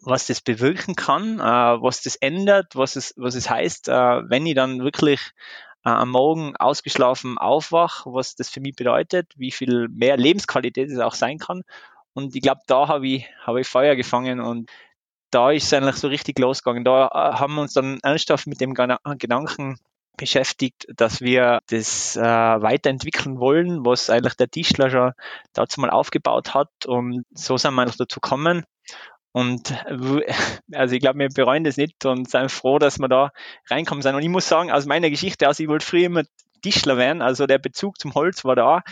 [0.00, 3.92] was das bewirken kann, äh, was das ändert, was es, was es heißt, äh,
[4.28, 5.20] wenn ich dann wirklich
[5.84, 10.98] äh, am Morgen ausgeschlafen aufwach, was das für mich bedeutet, wie viel mehr Lebensqualität es
[10.98, 11.62] auch sein kann.
[12.14, 14.70] Und ich glaube, da habe ich, hab ich Feuer gefangen und
[15.30, 16.84] da ist es eigentlich so richtig losgegangen.
[16.84, 19.78] Da äh, haben wir uns dann ernsthaft mit dem Gedanken
[20.16, 25.12] beschäftigt, dass wir das äh, weiterentwickeln wollen, was eigentlich der Tischler schon
[25.52, 26.70] dazu mal aufgebaut hat.
[26.86, 28.64] Und so sind wir dazu gekommen.
[29.32, 29.74] Und
[30.72, 33.30] also ich glaube, wir bereuen das nicht und sind froh, dass wir da
[33.70, 34.14] reinkommen sind.
[34.14, 36.22] Und ich muss sagen, aus meiner Geschichte aus, ich wollte früher immer
[36.62, 38.82] Tischler werden, also der Bezug zum Holz war da.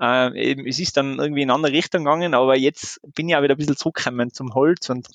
[0.00, 3.42] Äh, es ist dann irgendwie in eine andere Richtung gegangen, aber jetzt bin ich auch
[3.42, 5.06] wieder ein bisschen zurückgekommen zum Holz und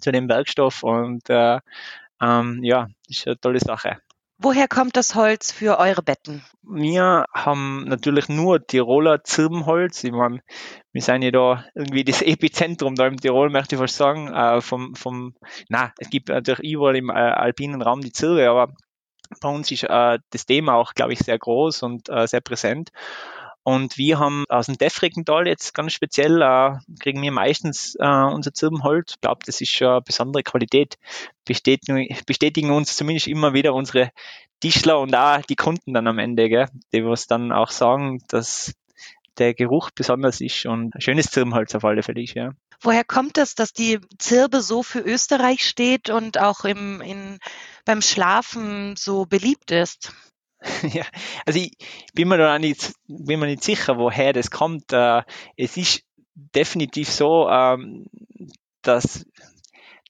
[0.00, 1.60] zu dem Werkstoff und äh,
[2.20, 3.98] ähm, ja, ist eine tolle Sache.
[4.38, 6.44] Woher kommt das Holz für eure Betten?
[6.62, 10.02] Wir haben natürlich nur Tiroler Zirbenholz.
[10.02, 10.40] Ich meine,
[10.92, 14.28] wir sind ja da irgendwie das Epizentrum da im Tirol, möchte ich fast sagen.
[14.32, 15.34] Äh, vom, vom,
[15.68, 18.74] na, es gibt natürlich überall im äh, alpinen Raum die Zirbe, aber
[19.40, 22.90] bei uns ist äh, das Thema auch, glaube ich, sehr groß und äh, sehr präsent.
[23.64, 28.52] Und wir haben aus dem Defregental jetzt ganz speziell, äh, kriegen wir meistens äh, unser
[28.52, 29.12] Zirbenholz.
[29.14, 30.98] Ich glaube, das ist schon eine besondere Qualität.
[31.46, 34.10] Bestätigen, bestätigen uns zumindest immer wieder unsere
[34.60, 38.74] Tischler und auch die Kunden dann am Ende, gell, die was dann auch sagen, dass
[39.38, 42.52] der Geruch besonders ist und ein schönes Zirbenholz auf alle Fälle ist, ja.
[42.80, 47.38] Woher kommt es, dass die Zirbe so für Österreich steht und auch im, in,
[47.86, 50.12] beim Schlafen so beliebt ist?
[50.92, 51.04] Ja,
[51.46, 51.76] also ich
[52.14, 54.92] bin mir da nicht, bin mir nicht sicher, woher das kommt.
[54.92, 55.22] Äh,
[55.56, 58.06] es ist definitiv so, ähm,
[58.82, 59.26] dass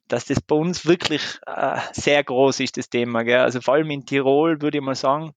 [0.09, 3.23] dass das bei uns wirklich äh, sehr groß ist, das Thema.
[3.25, 3.41] Gell?
[3.41, 5.35] Also vor allem in Tirol würde ich mal sagen,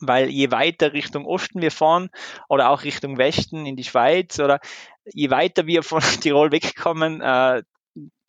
[0.00, 2.10] weil je weiter Richtung Osten wir fahren
[2.48, 4.60] oder auch Richtung Westen in die Schweiz oder
[5.04, 7.62] je weiter wir von Tirol wegkommen, äh,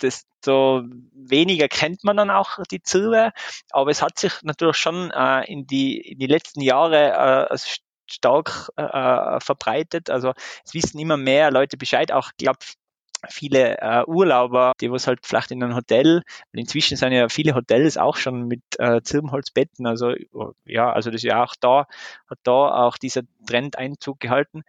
[0.01, 0.83] desto
[1.13, 3.31] weniger kennt man dann auch die Zirbe.
[3.71, 7.57] Aber es hat sich natürlich schon äh, in, die, in die letzten Jahre äh,
[8.07, 10.09] stark äh, verbreitet.
[10.09, 10.33] Also
[10.65, 12.11] es wissen immer mehr Leute Bescheid.
[12.11, 12.59] Auch, glaube
[13.27, 17.97] viele äh, Urlauber, die was halt vielleicht in einem Hotel, inzwischen sind ja viele Hotels
[17.97, 20.13] auch schon mit äh, Zirbenholzbetten, also
[20.65, 21.87] ja, also das ist ja auch da,
[22.29, 24.63] hat da auch dieser Trend Einzug gehalten.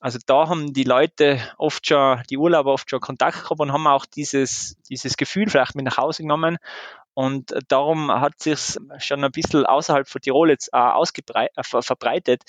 [0.00, 3.86] Also da haben die Leute oft schon, die Urlauber oft schon Kontakt gehabt und haben
[3.86, 6.58] auch dieses, dieses Gefühl vielleicht mit nach Hause genommen
[7.16, 12.42] und darum hat sich schon ein bisschen außerhalb von Tirol jetzt äh, ausgebrei äh, verbreitet,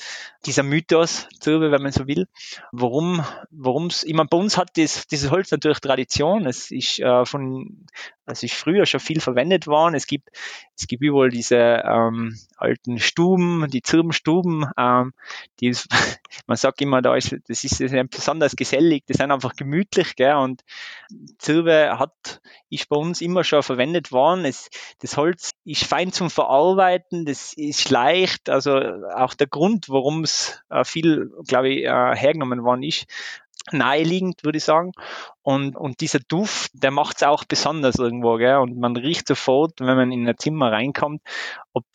[0.45, 2.27] dieser Mythos, wenn man so will.
[2.73, 6.45] Warum, warum es, immer bei uns hat das, dieses Holz natürlich Tradition.
[6.45, 7.85] Es ist äh, von,
[8.27, 9.95] es ist früher schon viel verwendet worden.
[9.95, 10.29] Es gibt,
[10.77, 15.13] es gibt überall diese ähm, alten Stuben, die Zirbenstuben, ähm,
[15.59, 15.87] die ist,
[16.47, 20.15] man sagt immer, da ist, das ist, das ist besonders gesellig, die sind einfach gemütlich,
[20.15, 20.63] gell, und
[21.37, 24.43] Zirbe hat, ist bei uns immer schon verwendet worden.
[24.45, 29.89] Es das, das Holz ist fein zum Verarbeiten, das ist leicht, also auch der Grund,
[29.89, 33.05] warum es äh, viel, glaube ich, äh, hergenommen worden ist,
[33.71, 34.91] naheliegend, würde ich sagen.
[35.41, 38.57] Und, und dieser Duft, der macht es auch besonders irgendwo, gell?
[38.57, 41.21] Und man riecht sofort, wenn man in ein Zimmer reinkommt,
[41.73, 41.85] ob,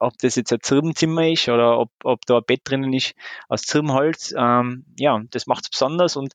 [0.00, 3.14] ob das jetzt ein Zirbenzimmer ist oder ob, ob da ein Bett drinnen ist
[3.48, 4.34] aus Zirbenholz.
[4.36, 6.32] Ähm, ja, das macht es besonders und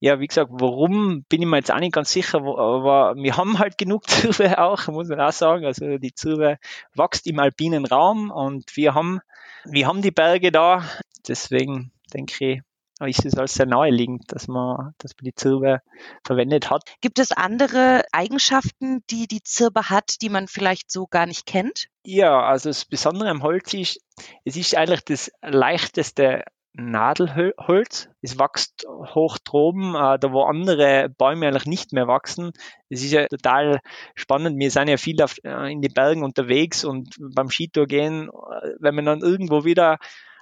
[0.00, 3.58] ja, wie gesagt, warum bin ich mir jetzt auch nicht ganz sicher, aber wir haben
[3.58, 5.64] halt genug Zirbe auch, muss man auch sagen.
[5.64, 6.58] Also die Zirbe
[6.94, 9.20] wächst im alpinen Raum und wir haben,
[9.64, 10.84] wir haben die Berge da.
[11.26, 12.60] Deswegen denke ich,
[13.06, 15.80] ist es als sehr naheliegend, dass man, dass man die Zirbe
[16.24, 16.82] verwendet hat.
[17.00, 21.86] Gibt es andere Eigenschaften, die die Zirbe hat, die man vielleicht so gar nicht kennt?
[22.04, 24.00] Ja, also das Besondere am Holz ist,
[24.44, 26.44] es ist eigentlich das leichteste
[26.78, 28.08] Nadelholz.
[28.22, 32.52] Es wächst hoch droben, äh, da wo andere Bäume eigentlich nicht mehr wachsen.
[32.88, 33.80] Es ist ja total
[34.14, 34.58] spannend.
[34.58, 38.94] Wir sind ja viel äh, in den Bergen unterwegs und beim Skitour gehen, äh, wenn
[38.94, 39.98] man dann irgendwo wieder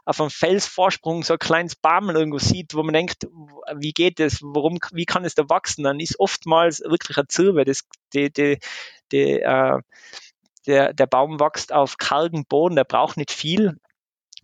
[0.07, 3.27] auf einem Felsvorsprung so ein kleines Bamel irgendwo sieht, wo man denkt,
[3.75, 7.65] wie geht das, warum, wie kann es da wachsen, dann ist oftmals wirklich eine Zirbe,
[7.65, 7.83] das,
[8.15, 8.59] die, die,
[9.13, 9.79] die, äh,
[10.67, 13.77] der, der Baum wächst auf kargen Boden, der braucht nicht viel,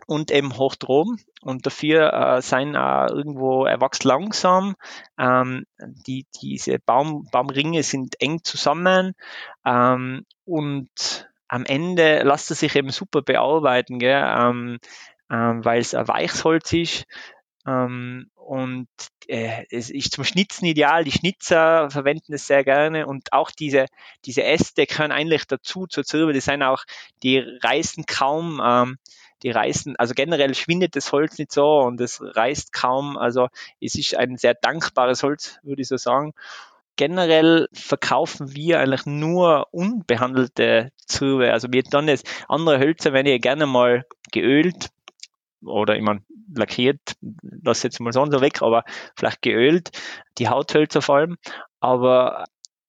[0.07, 1.19] und eben Hochdrom.
[1.43, 4.77] Und dafür äh, sein äh, irgendwo, er wächst langsam.
[5.19, 5.65] Ähm,
[6.07, 9.15] die, diese Baum, Baumringe sind eng zusammen
[9.65, 14.25] ähm, und am Ende lässt er sich eben super bearbeiten, gell?
[14.25, 14.79] Ähm,
[15.33, 17.05] ähm, weil es ein Weichholz ist.
[17.67, 18.89] Ähm, und
[19.29, 21.05] äh, es ist zum Schnitzen ideal.
[21.05, 23.87] Die Schnitzer verwenden es sehr gerne und auch diese,
[24.27, 26.33] diese Äste können eigentlich dazu zur Zirbe.
[26.33, 26.85] Das sind auch,
[27.23, 28.61] die reißen kaum.
[28.63, 28.99] Ähm,
[29.43, 33.17] die reißen, also generell schwindet das Holz nicht so und es reißt kaum.
[33.17, 33.49] Also
[33.81, 36.33] es ist ein sehr dankbares Holz, würde ich so sagen.
[36.95, 41.53] Generell verkaufen wir eigentlich nur unbehandelte Zirbe.
[41.53, 44.91] Also wir dann jetzt andere Hölzer, wenn ihr gerne mal geölt
[45.65, 46.23] oder ich meine,
[46.55, 48.85] lackiert, das jetzt mal so und so weg, aber
[49.17, 49.91] vielleicht geölt,
[50.39, 51.37] die Hauthölzer vor allem.
[51.81, 52.45] Aber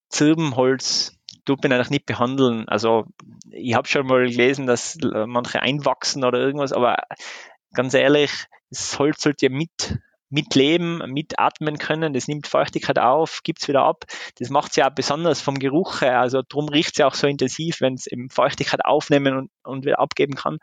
[0.09, 2.67] Zirbenholz tut man eigentlich nicht behandeln.
[2.67, 3.05] Also
[3.49, 6.97] ich habe schon mal gelesen, dass manche einwachsen oder irgendwas, aber
[7.73, 8.31] ganz ehrlich,
[8.69, 9.97] das Holz sollte ja mit
[10.33, 14.05] mitleben, mitatmen können, das nimmt Feuchtigkeit auf, gibt es wieder ab.
[14.39, 16.19] Das macht es ja auch besonders vom Geruch her.
[16.19, 19.85] Also darum riecht es ja auch so intensiv, wenn es eben Feuchtigkeit aufnehmen und, und
[19.85, 20.57] wieder abgeben kann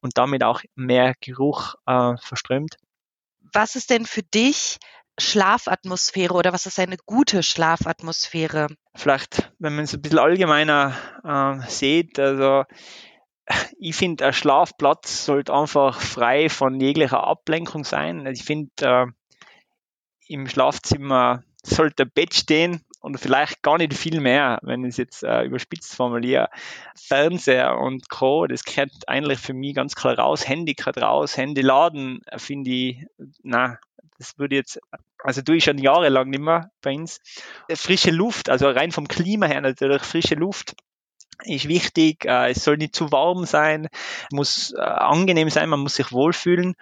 [0.00, 2.76] und damit auch mehr Geruch äh, verströmt.
[3.52, 4.78] Was ist denn für dich
[5.18, 8.68] Schlafatmosphäre oder was ist eine gute Schlafatmosphäre?
[8.94, 12.64] Vielleicht, wenn man es ein bisschen allgemeiner äh, sieht, also
[13.78, 18.26] ich finde, ein Schlafplatz sollte einfach frei von jeglicher Ablenkung sein.
[18.26, 19.06] Ich finde, äh,
[20.28, 24.96] im Schlafzimmer sollte ein Bett stehen und vielleicht gar nicht viel mehr, wenn ich es
[24.96, 26.48] jetzt äh, überspitzt formuliere.
[26.94, 30.46] Fernseher und Co., das gehört eigentlich für mich ganz klar raus.
[30.46, 31.36] Handy gehört raus.
[31.36, 33.06] Handy laden, finde ich,
[33.42, 33.78] na,
[34.18, 34.80] das würde jetzt,
[35.22, 37.20] also tue ich schon jahrelang nicht mehr bei uns.
[37.74, 40.76] Frische Luft, also rein vom Klima her natürlich, frische Luft
[41.44, 42.24] ist wichtig.
[42.24, 43.88] Äh, es soll nicht zu warm sein,
[44.30, 46.74] muss äh, angenehm sein, man muss sich wohlfühlen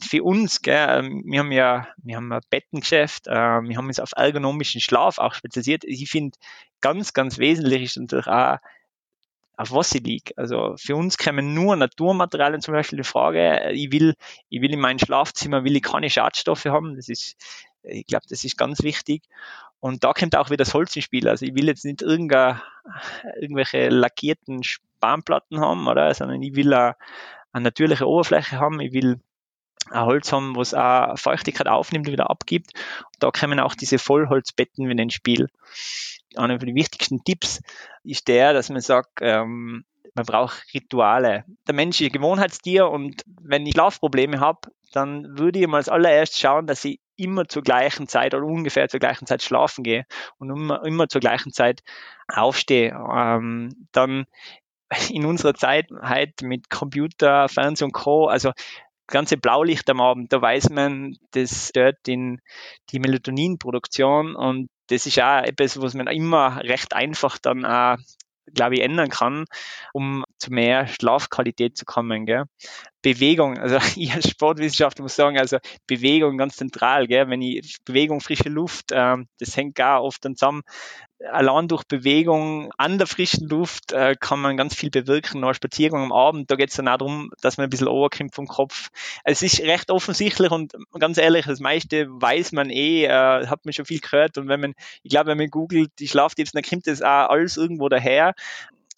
[0.00, 4.00] für uns, gell, ähm, wir haben ja, wir haben ein Bettengeschäft, äh, wir haben uns
[4.00, 5.84] auf ergonomischen Schlaf auch spezialisiert.
[5.84, 6.36] Ich finde,
[6.80, 8.58] ganz, ganz wesentlich ist natürlich auch,
[9.56, 10.32] auf was ich liege.
[10.36, 13.70] Also für uns kommen nur Naturmaterialien zum Beispiel in Frage.
[13.72, 14.14] Ich will,
[14.50, 16.94] ich will in meinem Schlafzimmer, will ich keine Schadstoffe haben.
[16.94, 17.36] Das ist,
[17.82, 19.22] ich glaube, das ist ganz wichtig.
[19.80, 21.28] Und da kommt auch wieder das Holz ins Spiel.
[21.28, 26.12] Also ich will jetzt nicht irgendwelche lackierten Spanplatten haben, oder?
[26.14, 26.96] Sondern ich will eine,
[27.52, 28.80] eine natürliche Oberfläche haben.
[28.80, 29.20] Ich will
[29.90, 32.72] ein Holz haben, was auch Feuchtigkeit aufnimmt und wieder abgibt.
[32.74, 35.48] Und da kommen auch diese Vollholzbetten wieder ins Spiel.
[36.34, 37.60] Einer der wichtigsten Tipps
[38.02, 39.84] ist der, dass man sagt, ähm,
[40.14, 41.44] man braucht Rituale.
[41.66, 45.88] Der Mensch ist ein Gewohnheitstier und wenn ich Schlafprobleme habe, dann würde ich mal als
[45.88, 50.06] allererst schauen, dass ich immer zur gleichen Zeit oder ungefähr zur gleichen Zeit schlafen gehe
[50.38, 51.82] und immer, immer zur gleichen Zeit
[52.28, 52.90] aufstehe.
[52.90, 54.26] Ähm, dann
[55.10, 58.26] in unserer Zeit halt mit Computer, Fernsehen und Co.
[58.26, 58.52] Also
[59.06, 62.40] ganze Blaulicht am Abend, da weiß man, das stört in
[62.90, 67.96] die Melatoninproduktion und das ist auch etwas, was man immer recht einfach dann auch
[68.54, 69.44] glaube ich, ändern kann,
[69.92, 72.26] um zu mehr Schlafqualität zu kommen.
[72.26, 72.44] Gell?
[73.06, 77.28] Bewegung, also ich als Sportwissenschaftler muss sagen, also Bewegung ganz zentral, gell?
[77.28, 80.62] wenn ich Bewegung, frische Luft, ähm, das hängt gar oft dann zusammen.
[81.30, 85.40] Allein durch Bewegung an der frischen Luft äh, kann man ganz viel bewirken.
[85.40, 88.34] Noch Spaziergang am Abend, da geht es dann auch darum, dass man ein bisschen overkommt
[88.34, 88.88] vom Kopf.
[89.22, 93.72] Es ist recht offensichtlich und ganz ehrlich, das meiste weiß man eh, äh, hat man
[93.72, 94.36] schon viel gehört.
[94.36, 97.56] Und wenn man, ich glaube, wenn man googelt, die Schlaftipps, dann kommt das auch alles
[97.56, 98.34] irgendwo daher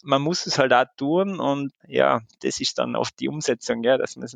[0.03, 3.99] man muss es halt auch tun und ja, das ist dann oft die Umsetzung, ja,
[3.99, 4.29] dass man,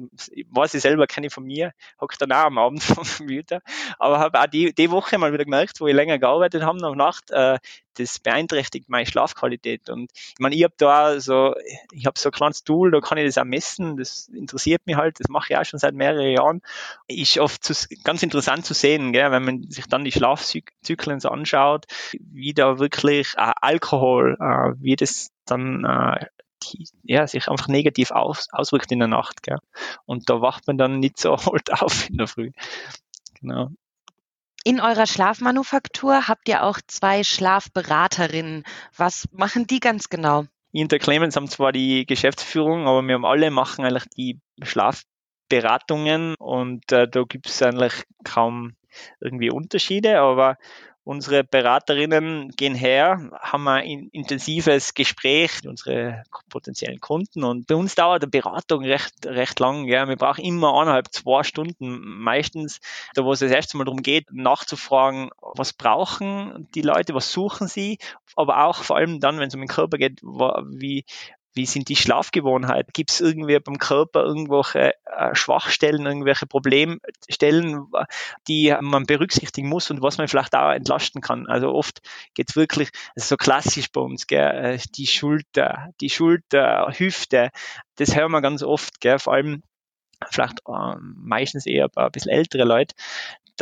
[0.51, 3.61] weiß ich selber, kenne ich von mir, hocke dann auch am Abend vom Computer,
[3.99, 6.95] aber habe auch die, die Woche mal wieder gemerkt, wo ich länger gearbeitet habe, noch
[6.95, 7.59] Nacht, äh,
[7.95, 9.91] das beeinträchtigt meine Schlafqualität.
[9.91, 11.55] Und ich meine, ich habe da so,
[11.93, 14.97] ich habe so ein kleines Tool, da kann ich das auch messen, das interessiert mich
[14.97, 16.63] halt, das mache ich auch schon seit mehreren Jahren.
[17.09, 17.75] Ist oft zu,
[18.05, 21.87] ganz interessant zu sehen, gell, wenn man sich dann die Schlafzyklen so anschaut,
[22.19, 26.27] wie da wirklich äh, Alkohol, äh, wie das dann äh,
[26.63, 29.43] die, ja, sich einfach negativ aus, auswirkt in der Nacht.
[29.43, 29.59] Gell.
[30.07, 32.51] Und da wacht man dann nicht so halt auf in der Früh.
[33.41, 33.71] Genau.
[34.65, 38.63] In eurer Schlafmanufaktur habt ihr auch zwei Schlafberaterinnen.
[38.97, 40.45] Was machen die ganz genau?
[40.71, 44.41] Ich und der Clemens haben zwar die Geschäftsführung, aber wir haben alle machen eigentlich die
[44.63, 48.75] Schlafberatungen und äh, da gibt es eigentlich kaum
[49.21, 50.57] irgendwie Unterschiede, aber
[51.05, 57.97] Unsere Beraterinnen gehen her, haben ein intensives Gespräch mit unseren potenziellen Kunden und bei uns
[57.97, 59.85] dauert die Beratung recht, recht lang.
[59.87, 60.09] Ja.
[60.09, 62.79] Wir brauchen immer eineinhalb, zwei Stunden meistens,
[63.15, 67.67] da wo es das erste Mal darum geht, nachzufragen, was brauchen die Leute, was suchen
[67.67, 67.99] sie,
[68.37, 71.05] aber auch vor allem dann, wenn es um den Körper geht, wie,
[71.55, 72.91] wie sind die Schlafgewohnheiten?
[72.93, 77.87] Gibt es irgendwie beim Körper irgendwelche äh, Schwachstellen, irgendwelche Problemstellen,
[78.49, 81.47] die man berücksichtigen muss und was man vielleicht auch entlasten kann?
[81.47, 82.01] Also oft
[82.35, 87.51] geht es wirklich, also so klassisch bei uns, gell, äh, die Schulter, die Schulter, Hüfte,
[87.97, 89.63] das hören wir ganz oft, gell, vor allem
[90.31, 92.95] vielleicht ähm, meistens eher ein bisschen ältere Leute,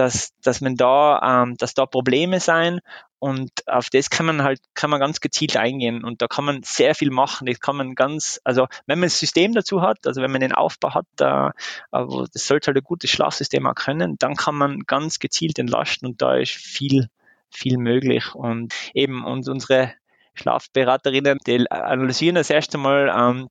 [0.00, 2.80] dass, dass man da, ähm, dass da Probleme sein
[3.18, 6.62] und auf das kann man halt, kann man ganz gezielt eingehen und da kann man
[6.62, 7.46] sehr viel machen.
[7.46, 10.54] Das kann man ganz, also wenn man das System dazu hat, also wenn man den
[10.54, 11.52] Aufbau hat, da,
[11.90, 16.08] aber das sollte halt ein gutes Schlafsystem auch können, dann kann man ganz gezielt entlasten
[16.08, 17.10] und da ist viel,
[17.50, 19.92] viel möglich und eben und unsere
[20.32, 23.50] Schlafberaterinnen, die analysieren das erste Mal, ähm,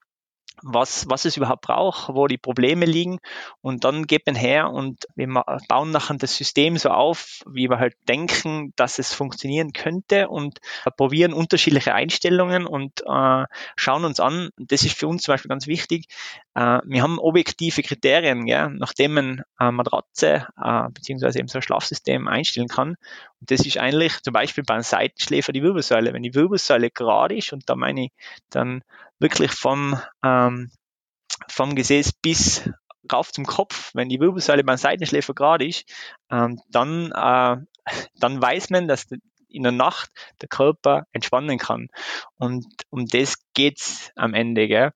[0.64, 3.20] was, was es überhaupt braucht, wo die Probleme liegen.
[3.62, 5.28] Und dann geht man her und wir
[5.68, 10.60] bauen nachher das System so auf, wie wir halt denken, dass es funktionieren könnte und
[10.98, 13.46] probieren unterschiedliche Einstellungen und äh,
[13.76, 14.50] schauen uns an.
[14.58, 16.08] Das ist für uns zum Beispiel ganz wichtig.
[16.56, 21.62] Äh, wir haben objektive Kriterien, ja, nachdem man eine Matratze äh, beziehungsweise eben so ein
[21.62, 22.96] Schlafsystem einstellen kann.
[23.40, 26.14] Und das ist eigentlich zum Beispiel beim Seitenschläfer die Wirbelsäule.
[26.14, 28.12] Wenn die Wirbelsäule gerade ist, und da meine ich
[28.50, 28.84] dann
[29.20, 30.72] wirklich vom, ähm,
[31.48, 32.70] vom Gesäß bis
[33.12, 35.86] rauf zum Kopf, wenn die Wirbelsäule beim Seitenschläfer gerade ist,
[36.30, 37.58] ähm, dann, äh,
[38.16, 39.08] dann weiß man, dass
[39.50, 40.12] in der Nacht
[40.42, 41.88] der Körper entspannen kann.
[42.38, 44.68] Und um das geht's am Ende.
[44.68, 44.92] Gell?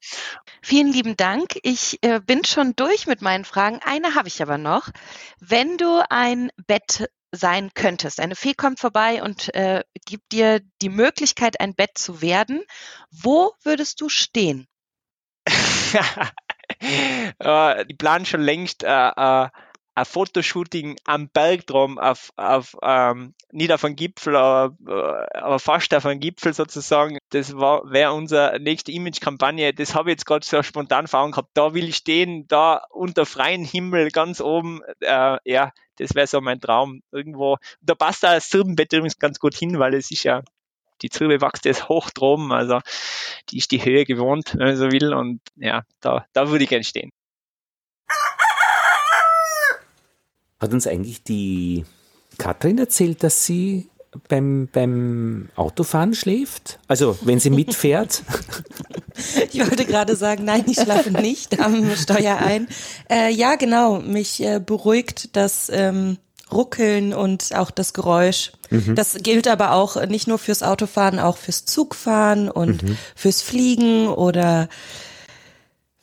[0.62, 1.58] Vielen lieben Dank.
[1.64, 3.80] Ich äh, bin schon durch mit meinen Fragen.
[3.84, 4.90] Eine habe ich aber noch.
[5.40, 8.20] Wenn du ein Bett sein könntest.
[8.20, 12.64] Eine Fee kommt vorbei und äh, gibt dir die Möglichkeit, ein Bett zu werden.
[13.12, 14.68] Wo würdest du stehen?
[17.40, 19.50] äh, die planen schon längst äh, äh,
[19.96, 25.60] ein Fotoshooting am Berg drum, auf, auf ähm, nicht auf einem Gipfel, aber, äh, aber
[25.60, 27.20] fast auf einem Gipfel sozusagen.
[27.30, 29.74] Das wäre unsere nächste Image-Kampagne.
[29.74, 31.52] Das habe ich jetzt gerade so spontan vor gehabt.
[31.54, 34.82] Da will ich stehen, da unter freiem Himmel, ganz oben.
[35.00, 37.02] Äh, ja, das wäre so mein Traum.
[37.12, 37.58] Irgendwo.
[37.82, 40.42] Da passt das Sirbenbett übrigens ganz gut hin, weil es ist ja
[41.02, 42.80] die Zirbe wächst jetzt hoch droben, also
[43.50, 45.14] die ist die Höhe gewohnt, wenn man so will.
[45.14, 47.12] Und ja, da, da würde ich gerne stehen.
[50.64, 51.84] Hat uns eigentlich die
[52.38, 53.90] Katrin erzählt, dass sie
[54.30, 56.80] beim, beim Autofahren schläft?
[56.88, 58.24] Also, wenn sie mitfährt?
[59.52, 62.68] Ich wollte gerade sagen, nein, ich schlafe nicht am Steuer ein.
[63.12, 66.18] Äh, ja, genau, mich äh, beruhigt das ähm,
[66.52, 68.54] Ruckeln und auch das Geräusch.
[68.72, 68.96] Mhm.
[68.96, 72.98] Das gilt aber auch nicht nur fürs Autofahren, auch fürs Zugfahren und mhm.
[73.16, 74.68] fürs Fliegen oder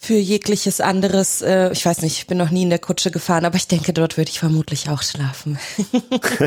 [0.03, 3.45] für jegliches anderes, äh, ich weiß nicht, ich bin noch nie in der Kutsche gefahren,
[3.45, 5.59] aber ich denke, dort würde ich vermutlich auch schlafen.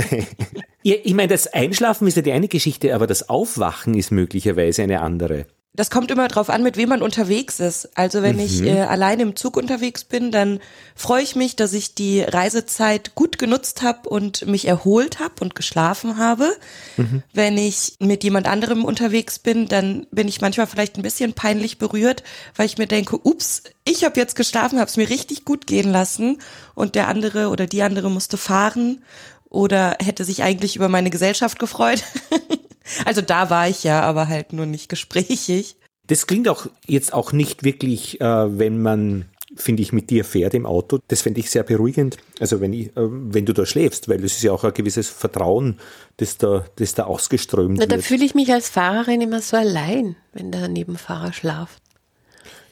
[0.84, 5.02] ich meine, das Einschlafen ist ja die eine Geschichte, aber das Aufwachen ist möglicherweise eine
[5.02, 5.46] andere
[5.76, 7.98] das kommt immer drauf an, mit wem man unterwegs ist.
[7.98, 8.44] Also wenn mhm.
[8.44, 10.60] ich äh, allein im Zug unterwegs bin, dann
[10.96, 15.56] freue ich mich, dass ich die Reisezeit gut genutzt habe und mich erholt habe und
[15.56, 16.56] geschlafen habe.
[16.98, 17.24] Mhm.
[17.34, 21.80] Wenn ich mit jemand anderem unterwegs bin, dann bin ich manchmal vielleicht ein bisschen peinlich
[21.80, 22.24] berührt,
[22.56, 25.92] weil ich mir denke, ups, ich habe jetzt geschlafen, habe es mir richtig gut gehen
[25.92, 26.38] lassen
[26.76, 29.04] und der andere oder die andere musste fahren
[29.50, 32.04] oder hätte sich eigentlich über meine Gesellschaft gefreut.
[33.06, 35.78] Also da war ich ja, aber halt nur nicht gesprächig.
[36.08, 39.26] Das klingt auch jetzt auch nicht wirklich, äh, wenn man
[39.56, 41.00] finde ich, mit dir fährt im Auto.
[41.08, 42.18] Das fände ich sehr beruhigend.
[42.40, 45.10] Also wenn, ich, äh, wenn du da schläfst, weil es ist ja auch ein gewisses
[45.10, 45.80] Vertrauen,
[46.18, 48.02] das da, das da ausgeströmt Na, da wird.
[48.02, 51.83] Da fühle ich mich als Fahrerin immer so allein, wenn der Nebenfahrer schlaft.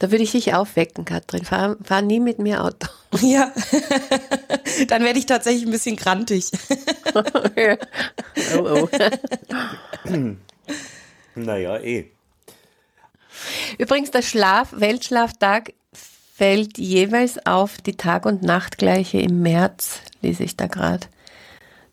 [0.02, 1.46] Da würde ich dich aufwecken, Katrin.
[1.46, 2.88] Fahr, fahr nie mit mir Auto.
[3.22, 3.52] Ja,
[4.88, 6.50] dann werde ich tatsächlich ein bisschen grantig.
[7.14, 8.90] oh, oh.
[11.36, 12.10] naja, eh.
[13.78, 20.58] Übrigens, der Schlaf, Weltschlaftag fällt jeweils auf die Tag- und Nachtgleiche im März, lese ich
[20.58, 21.06] da gerade.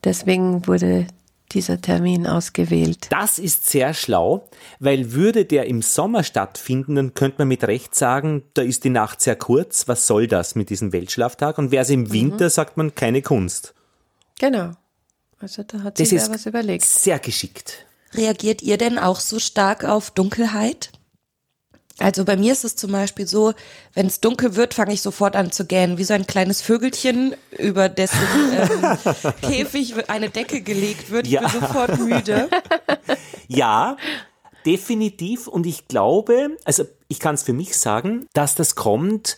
[0.03, 1.05] Deswegen wurde
[1.53, 3.07] dieser Termin ausgewählt.
[3.09, 7.95] Das ist sehr schlau, weil würde der im Sommer stattfinden, dann könnte man mit Recht
[7.95, 11.57] sagen, da ist die Nacht sehr kurz, was soll das mit diesem Weltschlaftag?
[11.57, 12.49] Und wäre es im Winter, mhm.
[12.49, 13.73] sagt man, keine Kunst.
[14.39, 14.71] Genau.
[15.39, 16.83] Also da hat sich das was überlegt.
[16.83, 17.85] Sehr geschickt.
[18.13, 20.91] Reagiert ihr denn auch so stark auf Dunkelheit?
[21.99, 23.53] Also bei mir ist es zum Beispiel so,
[23.93, 27.35] wenn es dunkel wird, fange ich sofort an zu gähnen, wie so ein kleines Vögelchen,
[27.57, 28.17] über dessen
[28.53, 31.27] ähm, Käfig eine Decke gelegt wird.
[31.27, 31.41] Ich ja.
[31.41, 32.49] bin sofort müde.
[33.47, 33.97] Ja,
[34.65, 35.47] definitiv.
[35.47, 39.37] Und ich glaube, also ich kann es für mich sagen, dass das kommt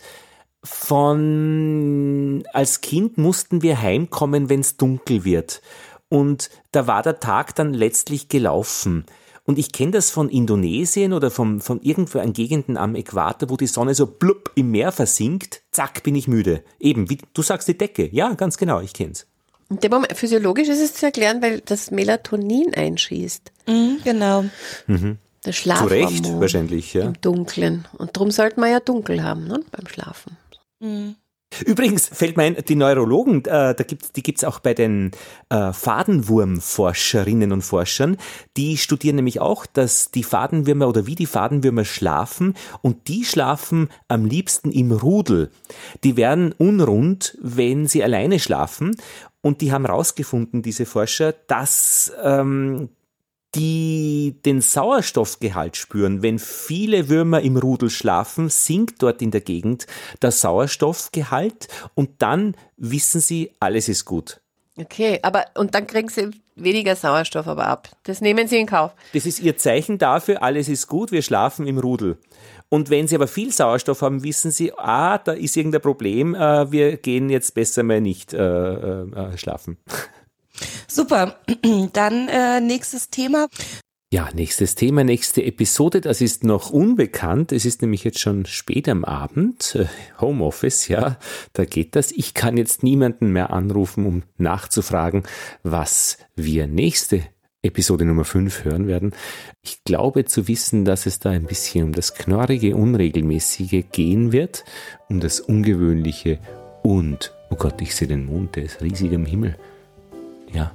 [0.64, 5.60] von, als Kind mussten wir heimkommen, wenn es dunkel wird.
[6.08, 9.06] Und da war der Tag dann letztlich gelaufen.
[9.44, 13.56] Und ich kenne das von Indonesien oder von, von irgendwo an Gegenden am Äquator, wo
[13.56, 16.62] die Sonne so blub im Meer versinkt, zack, bin ich müde.
[16.78, 18.08] Eben, wie du sagst, die Decke.
[18.12, 19.26] Ja, ganz genau, ich kenn's.
[19.68, 23.50] Moment, physiologisch ist es zu erklären, weil das Melatonin einschießt.
[23.66, 24.44] Mhm, genau.
[24.86, 25.18] Mhm.
[25.42, 26.08] Das Schlafhormon.
[26.08, 27.06] Zu Recht, wahrscheinlich, ja.
[27.06, 27.88] Im Dunkeln.
[27.98, 30.36] Und darum sollte man ja dunkel haben, ne, beim Schlafen.
[30.78, 31.16] Mhm.
[31.64, 35.10] Übrigens fällt mir ein, die Neurologen, äh, da gibt's, die gibt's auch bei den
[35.48, 38.16] äh, Fadenwurmforscherinnen und Forschern.
[38.56, 43.88] Die studieren nämlich auch, dass die Fadenwürmer oder wie die Fadenwürmer schlafen und die schlafen
[44.08, 45.50] am liebsten im Rudel.
[46.04, 48.96] Die werden unrund, wenn sie alleine schlafen
[49.40, 52.88] und die haben herausgefunden, diese Forscher, dass ähm,
[53.54, 56.22] die den Sauerstoffgehalt spüren.
[56.22, 59.86] Wenn viele Würmer im Rudel schlafen, sinkt dort in der Gegend
[60.22, 64.40] der Sauerstoffgehalt und dann wissen sie, alles ist gut.
[64.76, 67.90] Okay, aber und dann kriegen sie weniger Sauerstoff aber ab.
[68.04, 68.92] Das nehmen sie in Kauf.
[69.12, 72.18] Das ist ihr Zeichen dafür, alles ist gut, wir schlafen im Rudel.
[72.70, 76.72] Und wenn sie aber viel Sauerstoff haben, wissen sie, ah, da ist irgendein Problem, äh,
[76.72, 78.38] wir gehen jetzt besser mal nicht äh,
[79.02, 79.76] äh, schlafen.
[80.88, 81.38] Super.
[81.92, 83.48] Dann äh, nächstes Thema.
[84.12, 87.50] Ja, nächstes Thema, nächste Episode, das ist noch unbekannt.
[87.50, 89.74] Es ist nämlich jetzt schon spät am Abend.
[89.74, 89.86] Äh,
[90.20, 91.16] Homeoffice, ja,
[91.54, 92.12] da geht das.
[92.12, 95.22] Ich kann jetzt niemanden mehr anrufen, um nachzufragen,
[95.62, 97.22] was wir nächste
[97.62, 99.14] Episode Nummer 5 hören werden.
[99.62, 104.66] Ich glaube zu wissen, dass es da ein bisschen um das knorrige, unregelmäßige gehen wird,
[105.08, 106.38] um das Ungewöhnliche
[106.82, 109.56] und, oh Gott, ich sehe den Mond, der ist riesig am Himmel
[110.52, 110.72] Ja.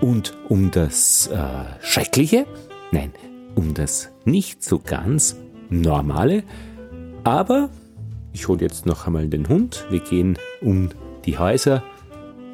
[0.00, 1.38] Und um das äh,
[1.80, 2.46] Schreckliche,
[2.90, 3.12] nein,
[3.54, 5.36] um das nicht so ganz
[5.70, 6.42] Normale,
[7.22, 7.70] aber
[8.32, 10.90] ich hole jetzt noch einmal den Hund, wir gehen um
[11.24, 11.82] die Häuser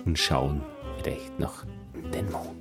[0.04, 0.60] und schauen
[0.98, 2.59] vielleicht noch in den Mond.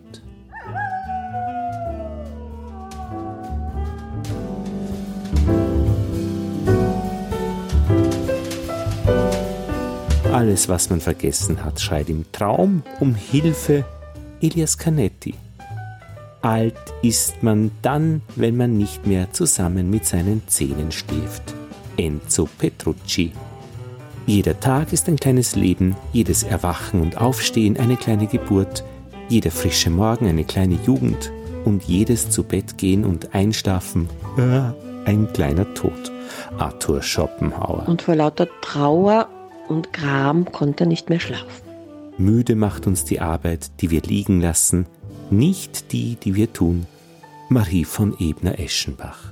[10.39, 13.83] Alles, was man vergessen hat, schreit im Traum um Hilfe
[14.39, 15.33] Elias Canetti.
[16.41, 21.43] Alt ist man dann, wenn man nicht mehr zusammen mit seinen Zähnen schläft.
[21.97, 23.33] Enzo Petrucci.
[24.27, 28.85] Jeder Tag ist ein kleines Leben, jedes Erwachen und Aufstehen eine kleine Geburt,
[29.27, 31.33] jeder frische Morgen eine kleine Jugend
[31.65, 34.71] und jedes zu Bett gehen und einschlafen äh,
[35.03, 36.13] ein kleiner Tod.
[36.57, 37.89] Arthur Schopenhauer.
[37.89, 39.27] Und vor lauter Trauer
[39.69, 41.63] und Gram konnte nicht mehr schlafen.
[42.17, 44.87] Müde macht uns die Arbeit, die wir liegen lassen,
[45.29, 46.85] nicht die, die wir tun.
[47.49, 49.28] Marie von Ebner-Eschenbach.